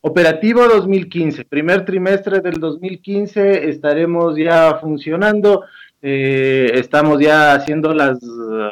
Operativo 0.01 0.67
2015, 0.67 1.45
primer 1.45 1.85
trimestre 1.85 2.39
del 2.39 2.59
2015 2.59 3.69
estaremos 3.69 4.35
ya 4.35 4.79
funcionando. 4.81 5.61
Eh, 6.01 6.71
estamos 6.75 7.19
ya 7.19 7.53
haciendo 7.53 7.93
las, 7.93 8.19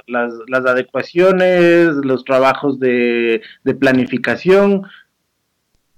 las, 0.08 0.66
adecuaciones, 0.66 1.88
los 2.04 2.24
trabajos 2.24 2.80
de, 2.80 3.42
de 3.64 3.74
planificación 3.74 4.84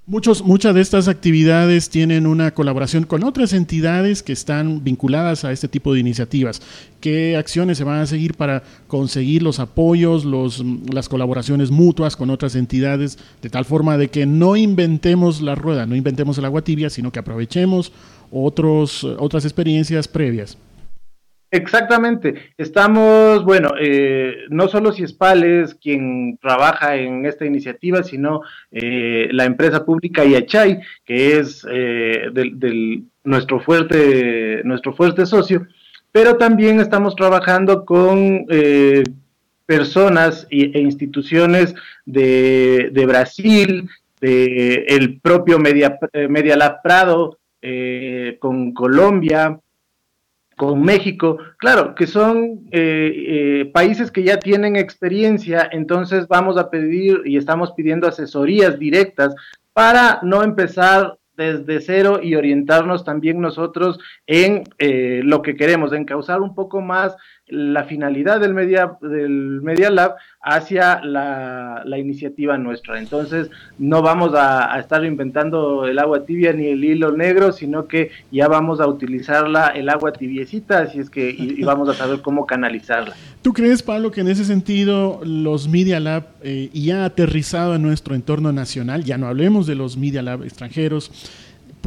Muchos, 0.10 0.42
muchas 0.42 0.74
de 0.74 0.80
estas 0.80 1.10
actividades 1.10 1.90
tienen 1.90 2.28
una 2.28 2.52
colaboración 2.52 3.04
con 3.04 3.26
otras 3.26 3.52
entidades 3.52 4.24
que 4.24 4.32
están 4.32 4.82
vinculadas 4.82 5.44
a 5.44 5.52
este 5.52 5.68
tipo 5.68 5.94
de 5.94 6.00
iniciativas. 6.00 6.62
¿Qué 7.02 7.36
acciones 7.36 7.78
se 7.78 7.84
van 7.84 8.00
a 8.00 8.06
seguir 8.06 8.36
para 8.36 8.64
conseguir 8.88 9.44
los 9.44 9.60
apoyos, 9.60 10.24
los, 10.24 10.64
las 10.94 11.10
colaboraciones 11.10 11.72
mutuas 11.72 12.16
con 12.16 12.30
otras 12.30 12.56
entidades, 12.56 13.20
de 13.42 13.50
tal 13.50 13.66
forma 13.66 13.98
de 13.98 14.08
que 14.08 14.26
no 14.26 14.56
inventemos 14.56 15.42
la 15.42 15.56
rueda, 15.56 15.86
no 15.86 15.94
inventemos 15.94 16.38
el 16.38 16.46
agua 16.46 16.62
tibia, 16.62 16.90
sino 16.90 17.12
que 17.12 17.20
aprovechemos 17.20 17.92
otros, 18.32 19.04
otras 19.04 19.44
experiencias 19.44 20.08
previas? 20.08 20.58
Exactamente. 21.50 22.52
Estamos, 22.58 23.46
bueno, 23.46 23.72
eh, 23.80 24.46
no 24.50 24.68
solo 24.68 24.92
Ciespal 24.92 25.46
es 25.46 25.76
quien 25.76 26.38
trabaja 26.42 26.98
en 26.98 27.26
esta 27.26 27.46
iniciativa, 27.46 28.04
sino 28.04 28.42
eh, 28.72 29.30
la 29.32 29.46
empresa 29.46 29.86
pública 29.86 30.26
Yachay, 30.26 30.82
que 31.06 31.40
es 31.40 31.66
eh, 31.72 32.30
del, 32.34 33.06
nuestro, 33.24 33.62
fuerte, 33.62 34.62
nuestro 34.66 34.94
fuerte 34.94 35.26
socio, 35.26 35.66
pero 36.12 36.36
también 36.36 36.82
estamos 36.82 37.16
trabajando 37.16 37.86
con 37.86 38.46
personas 39.66 40.48
e 40.50 40.80
instituciones 40.80 41.76
de, 42.06 42.90
de 42.92 43.06
Brasil, 43.06 43.90
de 44.20 44.86
el 44.88 45.20
propio 45.20 45.60
Media, 45.60 46.00
Media 46.30 46.58
Lab 46.58 46.82
Prado, 46.82 47.38
con 48.40 48.74
Colombia, 48.74 49.60
con 50.58 50.82
México, 50.82 51.38
claro, 51.58 51.94
que 51.94 52.08
son 52.08 52.68
eh, 52.72 53.14
eh, 53.28 53.72
países 53.72 54.12
que 54.12 54.24
ya 54.24 54.40
tienen 54.40 54.76
experiencia, 54.76 55.70
entonces 55.72 56.28
vamos 56.28 56.58
a 56.58 56.72
pedir 56.72 57.22
y 57.26 57.38
estamos 57.38 57.74
pidiendo 57.74 58.08
asesorías 58.08 58.80
directas 58.80 59.36
para 59.72 60.20
no 60.24 60.42
empezar 60.42 61.20
desde 61.36 61.80
cero 61.80 62.20
y 62.24 62.34
orientarnos 62.34 63.06
también 63.06 63.40
nosotros 63.40 64.00
en 64.26 64.64
eh, 64.80 65.22
lo 65.24 65.44
que 65.44 65.56
queremos, 65.56 65.94
en 65.94 66.06
causar 66.06 66.42
un 66.42 66.56
poco 66.56 66.82
más 66.82 67.16
la 67.50 67.86
finalidad 67.86 68.42
del 68.42 68.54
Media, 68.54 68.98
del 69.02 69.62
Media 69.62 69.90
Lab 69.90 70.16
hacia 70.42 71.02
la, 71.04 71.84
iniciativa 71.98 72.58
nuestra. 72.58 73.00
Entonces, 73.00 73.50
no 73.78 74.02
vamos 74.02 74.32
a, 74.36 74.78
estar 74.80 75.04
inventando 75.06 75.88
el 75.88 75.98
agua 76.00 76.26
tibia 76.26 76.54
ni 76.54 76.68
el 76.68 76.84
hilo 76.84 77.12
negro, 77.12 77.52
sino 77.52 77.88
que 77.88 78.12
ya 78.32 78.48
vamos 78.48 78.80
a 78.80 78.88
utilizarla, 78.88 79.68
el 79.70 79.90
agua 79.90 80.12
tibiecita, 80.12 80.80
así 80.80 81.00
es 81.00 81.10
que 81.10 81.30
y, 81.30 81.64
vamos 81.64 81.90
a 81.90 81.94
saber 81.94 82.22
cómo 82.22 82.46
canalizarla. 82.46 83.16
¿Tú 83.42 83.54
crees, 83.54 83.82
Pablo, 83.82 84.12
que 84.12 84.22
en 84.22 84.28
ese 84.28 84.46
sentido 84.46 85.22
los 85.24 85.68
Media 85.68 86.00
Lab 86.00 86.28
eh, 86.42 86.70
ya 86.74 87.06
aterrizado 87.06 87.76
en 87.76 87.82
nuestro 87.82 88.16
entorno 88.16 88.52
nacional, 88.52 89.04
ya 89.04 89.18
no 89.18 89.28
hablemos 89.28 89.68
de 89.68 89.76
los 89.76 89.98
Media 89.98 90.22
Lab 90.22 90.44
extranjeros, 90.44 91.12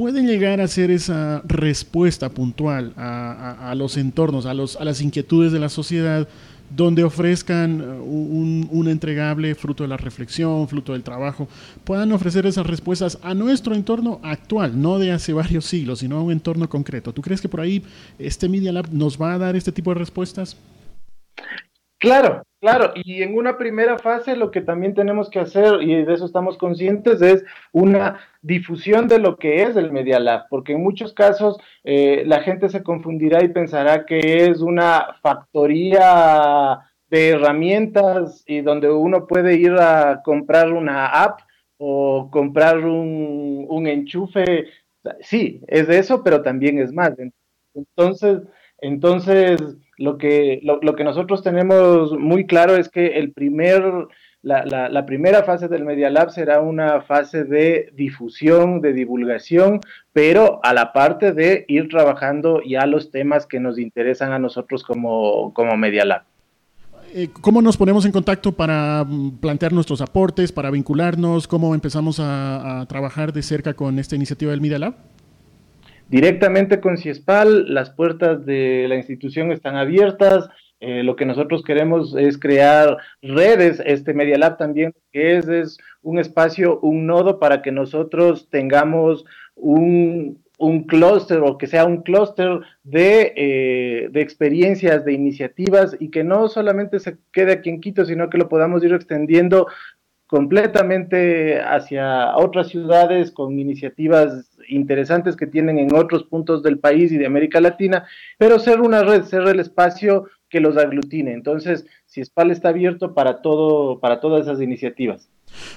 pueden 0.01 0.27
llegar 0.27 0.63
a 0.63 0.67
ser 0.67 0.91
esa 0.91 1.43
respuesta 1.45 2.31
puntual 2.31 2.95
a, 2.97 3.75
los 3.77 3.99
entornos, 3.99 4.47
a, 4.47 4.55
los, 4.55 4.77
a 4.77 4.85
las 4.87 5.03
inquietudes 5.03 5.53
de 5.53 5.59
la 5.59 5.69
sociedad, 5.69 6.27
donde 6.75 7.05
ofrezcan 7.05 7.83
uh, 7.83 8.03
un, 8.03 8.67
un, 8.71 8.89
entregable 8.89 9.55
fruto 9.55 9.83
de 9.83 9.91
la 9.91 9.99
reflexión, 9.99 10.67
fruto 10.69 10.95
del 10.95 11.03
trabajo, 11.03 11.49
puedan 11.85 12.13
ofrecer 12.13 12.47
esas 12.47 12.67
respuestas 12.67 13.19
a 13.21 13.35
nuestro 13.35 13.75
entorno 13.75 14.21
actual, 14.23 14.81
no 14.81 14.99
de 14.99 15.13
hace 15.13 15.35
varios 15.35 15.67
siglos, 15.67 15.99
sino 15.99 16.17
a 16.17 16.23
un 16.23 16.33
entorno 16.33 16.67
concreto. 16.67 17.13
¿Tú 17.13 17.21
crees 17.21 17.43
que 17.43 17.51
por 17.51 17.61
ahí 17.61 17.83
este 18.19 18.49
Media 18.49 18.73
Lab 18.73 18.91
nos 18.91 19.21
va 19.21 19.35
a 19.35 19.39
dar 19.39 19.55
este 19.55 19.71
tipo 19.71 19.91
de 19.91 19.99
respuestas? 19.99 20.57
Claro, 22.01 22.43
claro, 22.61 22.93
y 22.95 23.23
en 23.23 23.37
una 23.37 23.59
primera 23.59 23.99
fase 23.99 24.35
lo 24.35 24.51
que 24.51 24.63
también 24.63 24.95
tenemos 24.95 25.29
que 25.29 25.39
hacer, 25.39 25.83
y 25.83 26.03
de 26.03 26.15
eso 26.15 26.25
estamos 26.25 26.57
conscientes, 26.57 27.21
es 27.21 27.45
una 27.73 28.19
difusión 28.41 29.07
de 29.07 29.19
lo 29.19 29.37
que 29.37 29.65
es 29.65 29.77
el 29.77 29.93
Media 29.93 30.19
Lab, 30.19 30.47
porque 30.49 30.73
en 30.73 30.83
muchos 30.83 31.13
casos 31.13 31.59
eh, 31.85 32.23
la 32.25 32.41
gente 32.41 32.71
se 32.71 32.83
confundirá 32.83 33.45
y 33.45 33.49
pensará 33.49 34.07
que 34.07 34.47
es 34.47 34.61
una 34.61 35.09
factoría 35.21 36.81
de 37.11 37.31
herramientas 37.31 38.45
y 38.47 38.63
donde 38.63 38.91
uno 38.91 39.27
puede 39.27 39.57
ir 39.57 39.73
a 39.73 40.23
comprar 40.25 40.73
una 40.73 41.07
app 41.07 41.41
o 41.77 42.31
comprar 42.31 42.79
un, 42.79 43.87
enchufe. 43.87 44.69
Sí, 45.21 45.61
es 45.67 45.87
de 45.87 45.99
eso, 45.99 46.23
pero 46.23 46.41
también 46.41 46.79
es 46.79 46.93
más. 46.93 47.13
Entonces, 47.75 48.41
entonces 48.79 49.61
lo 50.01 50.17
que, 50.17 50.61
lo, 50.63 50.97
que 50.97 51.05
nosotros 51.05 51.43
tenemos 51.43 52.19
muy 52.19 52.47
claro 52.47 52.75
es 52.75 52.89
que 52.89 53.19
el 53.19 53.33
primer, 53.33 53.83
la, 54.41 54.65
la, 54.65 55.05
primera 55.05 55.43
fase 55.43 55.69
del 55.69 55.85
Media 55.85 56.09
Lab 56.09 56.31
será 56.31 56.63
una 56.63 57.03
fase 57.03 57.45
de 57.45 57.93
difusión, 57.93 58.81
de 58.81 58.95
divulgación, 58.95 59.81
pero 60.15 60.59
a 60.63 60.73
la 60.73 60.95
parte 60.95 61.35
de 61.35 61.67
ir 61.69 61.91
trabajando 61.91 62.63
ya 62.67 62.87
los 62.87 63.11
temas 63.11 63.45
que 63.45 63.61
nos 63.61 63.79
interesan 63.79 64.33
a 64.33 64.39
nosotros 64.39 64.85
como, 64.85 65.53
como 65.53 65.77
Media 65.77 66.07
Lab. 66.07 66.23
Eh, 67.13 67.29
¿Cómo 67.43 67.61
nos 67.61 67.77
ponemos 67.77 68.07
en 68.07 68.13
contacto 68.13 68.53
para 68.53 69.05
mm, 69.07 69.33
plantear 69.33 69.75
nuestros 69.75 70.01
aportes, 70.01 70.51
para 70.51 70.71
vincularnos? 70.71 71.47
¿Cómo 71.47 71.75
empezamos 71.75 72.19
a 72.21 72.87
trabajar 72.89 73.35
de 73.35 73.43
cerca 73.43 73.75
con 73.75 73.99
esta 73.99 74.17
iniciativa 74.17 74.53
del 74.53 74.63
Media 74.63 74.79
Lab? 74.79 74.95
Directamente 76.11 76.81
con 76.81 76.99
CIESPAL, 76.99 77.73
las 77.73 77.91
puertas 77.91 78.45
de 78.45 78.87
la 78.89 78.97
institución 78.97 79.53
están 79.53 79.77
abiertas. 79.77 80.49
Eh, 80.81 81.03
lo 81.03 81.15
que 81.15 81.27
nosotros 81.27 81.63
queremos 81.63 82.17
es 82.17 82.39
crear 82.39 82.97
redes, 83.23 83.83
este 83.85 84.13
Media 84.13 84.39
Lab 84.39 84.57
también, 84.57 84.95
que 85.13 85.37
es, 85.37 85.47
es 85.47 85.79
un 86.03 86.19
espacio, 86.19 86.81
un 86.81 87.07
nodo 87.07 87.39
para 87.39 87.63
que 87.63 87.71
nosotros 87.71 88.49
tengamos 88.51 89.25
un, 89.55 90.43
un 90.59 90.85
clúster 90.85 91.41
o 91.41 91.59
que 91.59 91.67
sea 91.67 91.85
un 91.85 92.03
clúster 92.03 92.61
de, 92.83 93.33
eh, 93.37 94.09
de, 94.11 94.21
experiencias, 94.21 95.05
de 95.05 95.13
iniciativas 95.13 95.97
y 96.01 96.11
que 96.11 96.25
no 96.25 96.49
solamente 96.49 96.99
se 96.99 97.19
quede 97.33 97.53
aquí 97.53 97.71
en 97.71 97.81
Quito, 97.81 98.05
sino 98.05 98.29
que 98.31 98.39
lo 98.39 98.49
podamos 98.49 98.83
ir 98.83 98.93
extendiendo 98.93 99.69
completamente 100.27 101.61
hacia 101.61 102.37
otras 102.37 102.69
ciudades 102.69 103.33
con 103.33 103.59
iniciativas 103.59 104.50
interesantes 104.71 105.37
que 105.37 105.47
tienen 105.47 105.79
en 105.79 105.95
otros 105.95 106.25
puntos 106.25 106.63
del 106.63 106.79
país 106.79 107.13
y 107.13 107.19
de 107.19 107.27
América 107.27 107.61
Latina, 107.61 108.05
pero 108.39 108.59
ser 108.59 108.81
una 108.81 109.03
red, 109.03 109.25
ser 109.25 109.43
el 109.49 109.61
espacio 109.61 110.27
que 110.49 110.61
los 110.61 110.77
aglutine. 110.77 111.33
Entonces, 111.33 111.87
si 112.07 112.25
SPAL 112.25 112.51
está 112.51 112.71
abierto 112.71 113.15
para 113.15 113.41
todo, 113.41 114.01
para 114.01 114.21
todas 114.21 114.47
esas 114.47 114.61
iniciativas. 114.61 115.29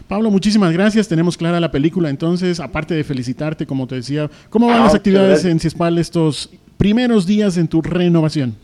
Pablo, 0.08 0.32
muchísimas 0.32 0.74
gracias. 0.74 1.08
Tenemos 1.08 1.38
clara 1.38 1.60
la 1.60 1.72
película. 1.72 2.10
Entonces, 2.10 2.60
aparte 2.60 2.94
de 2.94 3.04
felicitarte, 3.04 3.66
como 3.66 3.88
te 3.88 3.96
decía, 3.96 4.30
¿cómo 4.50 4.68
van 4.68 4.82
las 4.82 4.94
ah, 4.94 4.98
actividades 4.98 5.46
en 5.46 5.60
CISPAL 5.60 5.98
estos 5.98 6.50
primeros 6.78 7.26
días 7.26 7.58
en 7.58 7.68
tu 7.68 7.82
renovación? 7.82 8.56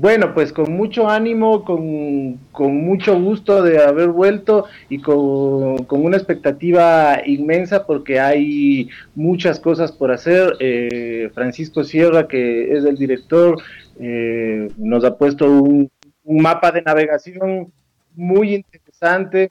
Bueno, 0.00 0.32
pues 0.32 0.52
con 0.52 0.76
mucho 0.76 1.08
ánimo, 1.08 1.64
con, 1.64 2.38
mucho 2.84 3.20
gusto 3.20 3.64
de 3.64 3.82
haber 3.82 4.10
vuelto 4.10 4.66
y 4.88 5.00
con, 5.00 5.84
una 5.90 6.16
expectativa 6.16 7.20
inmensa 7.26 7.84
porque 7.84 8.20
hay 8.20 8.90
muchas 9.16 9.58
cosas 9.58 9.90
por 9.90 10.12
hacer. 10.12 10.56
Eh, 10.60 11.32
Francisco 11.34 11.82
Sierra, 11.82 12.28
que 12.28 12.76
es 12.76 12.84
el 12.84 12.96
director, 12.96 13.60
eh, 13.98 14.68
nos 14.76 15.04
ha 15.04 15.16
puesto 15.16 15.50
un, 15.50 15.90
mapa 16.24 16.70
de 16.70 16.82
navegación 16.82 17.72
muy 18.14 18.54
interesante 18.54 19.50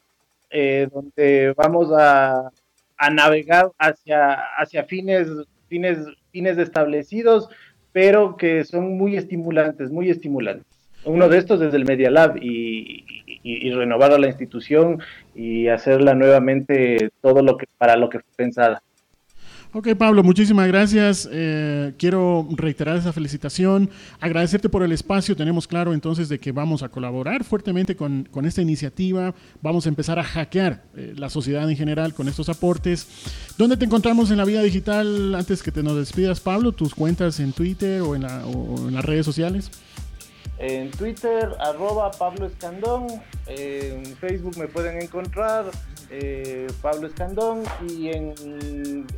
eh, 0.50 0.88
donde 0.94 1.54
vamos 1.58 1.92
a, 1.92 2.52
a 2.98 3.10
navegar 3.10 3.72
hacia, 3.78 4.36
hacia 4.58 4.86
fines, 4.86 5.28
fines, 5.68 5.98
fines 6.32 6.58
establecidos 6.58 7.50
pero 7.98 8.38
que 8.38 8.64
son 8.64 8.96
muy 8.96 9.18
estimulantes, 9.18 9.90
muy 9.90 10.12
estimulantes. 10.12 10.68
Uno 11.04 11.30
de 11.30 11.40
estos 11.40 11.60
es 11.62 11.74
el 11.74 11.84
Media 11.84 12.12
Lab 12.12 12.38
y, 12.40 13.04
renovar 13.72 14.12
a 14.12 14.20
la 14.20 14.28
institución 14.28 15.00
y 15.34 15.68
hacerla 15.70 16.14
nuevamente 16.14 17.10
todo 17.22 17.42
lo 17.42 17.58
que 17.58 17.66
para 17.80 17.96
lo 17.96 18.08
que 18.10 18.20
fue 18.20 18.30
pensada. 18.36 18.84
Ok, 19.74 19.90
Pablo, 19.98 20.24
muchísimas 20.24 20.68
gracias. 20.68 21.28
Eh, 21.30 21.94
quiero 21.98 22.48
reiterar 22.56 22.96
esa 22.96 23.12
felicitación, 23.12 23.90
agradecerte 24.20 24.70
por 24.70 24.82
el 24.82 24.94
espacio. 24.94 25.36
Tenemos 25.36 25.68
claro 25.68 25.94
entonces 25.94 26.30
de 26.30 26.40
que 26.40 26.54
vamos 26.54 26.84
a 26.84 26.90
colaborar 26.90 27.44
fuertemente 27.44 27.96
con, 27.96 28.28
con 28.32 28.46
esta 28.46 28.62
iniciativa. 28.62 29.36
Vamos 29.62 29.86
a 29.86 29.90
empezar 29.90 30.20
a 30.20 30.24
hackear 30.24 30.84
eh, 30.96 31.14
la 31.18 31.30
sociedad 31.30 31.70
en 31.70 31.76
general 31.76 32.14
con 32.14 32.30
estos 32.30 32.48
aportes. 32.48 33.08
¿Dónde 33.58 33.76
te 33.76 33.86
encontramos 33.86 34.32
en 34.32 34.38
la 34.38 34.46
vida 34.46 34.64
digital 34.64 35.36
antes 35.36 35.62
que 35.62 35.72
te 35.72 35.84
nos 35.84 35.98
despidas, 35.98 36.40
Pablo? 36.40 36.72
¿Tus 36.72 36.96
cuentas 36.96 37.40
en 37.42 37.52
Twitter 37.52 38.02
o 38.02 38.16
en, 38.16 38.24
la, 38.24 38.46
o 38.48 38.88
en 38.88 38.94
las 38.94 39.04
redes 39.04 39.26
sociales? 39.26 39.70
En 40.60 40.90
Twitter, 40.92 41.56
arroba 41.60 42.12
Pablo 42.12 42.48
Escandón. 42.48 43.08
En 43.46 44.06
Facebook 44.18 44.58
me 44.58 44.68
pueden 44.68 45.02
encontrar 45.02 45.66
eh, 46.10 46.68
Pablo 46.82 47.08
Escandón. 47.08 47.64
Y 47.88 48.10
en, 48.10 48.34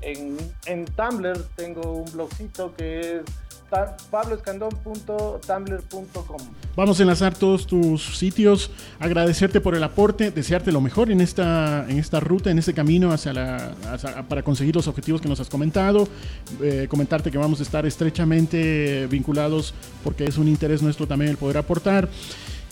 en, 0.02 0.38
en 0.66 0.86
Tumblr 0.86 1.44
tengo 1.56 1.94
un 1.94 2.12
blogcito 2.12 2.74
que 2.76 3.00
es 3.00 3.22
pabloescandón.tumblr.com. 3.70 6.42
Vamos 6.76 7.00
a 7.00 7.04
enlazar 7.04 7.36
todos 7.36 7.68
tus 7.68 8.18
sitios, 8.18 8.72
agradecerte 9.00 9.62
por 9.62 9.76
el 9.76 9.84
aporte, 9.84 10.32
desearte 10.32 10.72
lo 10.72 10.82
mejor 10.82 11.12
en 11.12 11.22
esta, 11.22 11.86
en 11.90 12.00
esta 12.00 12.20
ruta, 12.20 12.50
en 12.52 12.60
este 12.60 12.74
camino 12.74 13.12
hacia 13.12 13.34
la, 13.34 13.74
para 14.28 14.44
conseguir 14.44 14.76
los 14.76 14.88
objetivos 14.88 15.22
que 15.22 15.28
nos 15.28 15.40
has 15.40 15.50
comentado, 15.50 16.08
eh, 16.62 16.88
comentarte 16.90 17.32
que 17.32 17.38
vamos 17.38 17.60
a 17.60 17.64
estar 17.64 17.86
estrechamente 17.86 19.08
vinculados 19.08 19.74
porque 20.04 20.26
es 20.26 20.38
un 20.38 20.48
interés 20.48 20.82
nuestro 20.82 21.08
también 21.08 21.32
el 21.32 21.38
poder 21.38 21.58
aportar. 21.58 22.10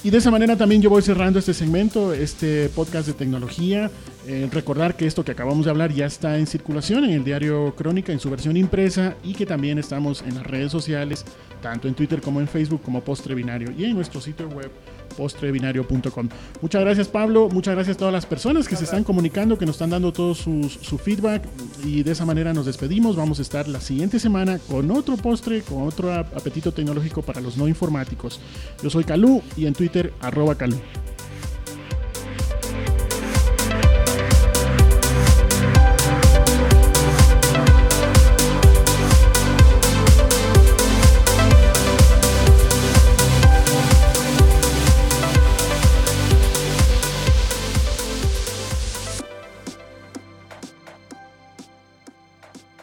Y 0.03 0.11
de 0.11 0.19
esa 0.19 0.29
manera 0.29 0.55
también 0.55 0.81
yo 0.81 0.89
voy 0.89 1.01
cerrando 1.01 1.39
este 1.39 1.53
segmento, 1.53 2.13
este 2.13 2.69
podcast 2.69 3.07
de 3.07 3.13
tecnología. 3.13 3.89
Eh, 4.27 4.47
recordar 4.51 4.95
que 4.95 5.07
esto 5.07 5.25
que 5.25 5.31
acabamos 5.31 5.65
de 5.65 5.71
hablar 5.71 5.91
ya 5.91 6.05
está 6.05 6.37
en 6.37 6.45
circulación 6.45 7.03
en 7.05 7.11
el 7.11 7.23
diario 7.23 7.73
Crónica 7.75 8.11
en 8.11 8.19
su 8.19 8.29
versión 8.29 8.57
impresa 8.57 9.15
y 9.23 9.33
que 9.33 9.45
también 9.45 9.79
estamos 9.79 10.21
en 10.21 10.35
las 10.35 10.45
redes 10.45 10.71
sociales, 10.71 11.25
tanto 11.61 11.87
en 11.87 11.95
Twitter 11.95 12.21
como 12.21 12.39
en 12.39 12.47
Facebook 12.47 12.81
como 12.83 13.01
Postre 13.01 13.33
Binario 13.33 13.71
y 13.71 13.85
en 13.85 13.95
nuestro 13.95 14.21
sitio 14.21 14.47
web 14.49 14.69
postrebinario.com. 15.17 16.29
Muchas 16.61 16.81
gracias 16.81 17.07
Pablo, 17.09 17.49
muchas 17.49 17.75
gracias 17.75 17.97
a 17.97 17.99
todas 17.99 18.13
las 18.13 18.25
personas 18.25 18.67
que 18.67 18.75
se 18.75 18.85
están 18.85 19.03
comunicando, 19.03 19.57
que 19.57 19.65
nos 19.65 19.75
están 19.75 19.89
dando 19.89 20.13
todo 20.13 20.33
su, 20.35 20.69
su 20.69 20.97
feedback 20.97 21.43
y 21.83 22.03
de 22.03 22.11
esa 22.11 22.25
manera 22.25 22.53
nos 22.53 22.65
despedimos. 22.67 23.15
Vamos 23.15 23.39
a 23.39 23.41
estar 23.41 23.67
la 23.67 23.81
siguiente 23.81 24.19
semana 24.19 24.59
con 24.59 24.89
otro 24.91 25.17
postre, 25.17 25.61
con 25.61 25.87
otro 25.87 26.13
apetito 26.13 26.71
tecnológico 26.71 27.21
para 27.21 27.41
los 27.41 27.57
no 27.57 27.67
informáticos. 27.67 28.39
Yo 28.81 28.89
soy 28.89 29.03
Calú 29.03 29.41
y 29.57 29.65
en 29.65 29.73
Twitter 29.73 30.13
arroba 30.21 30.55
Calú. 30.55 30.77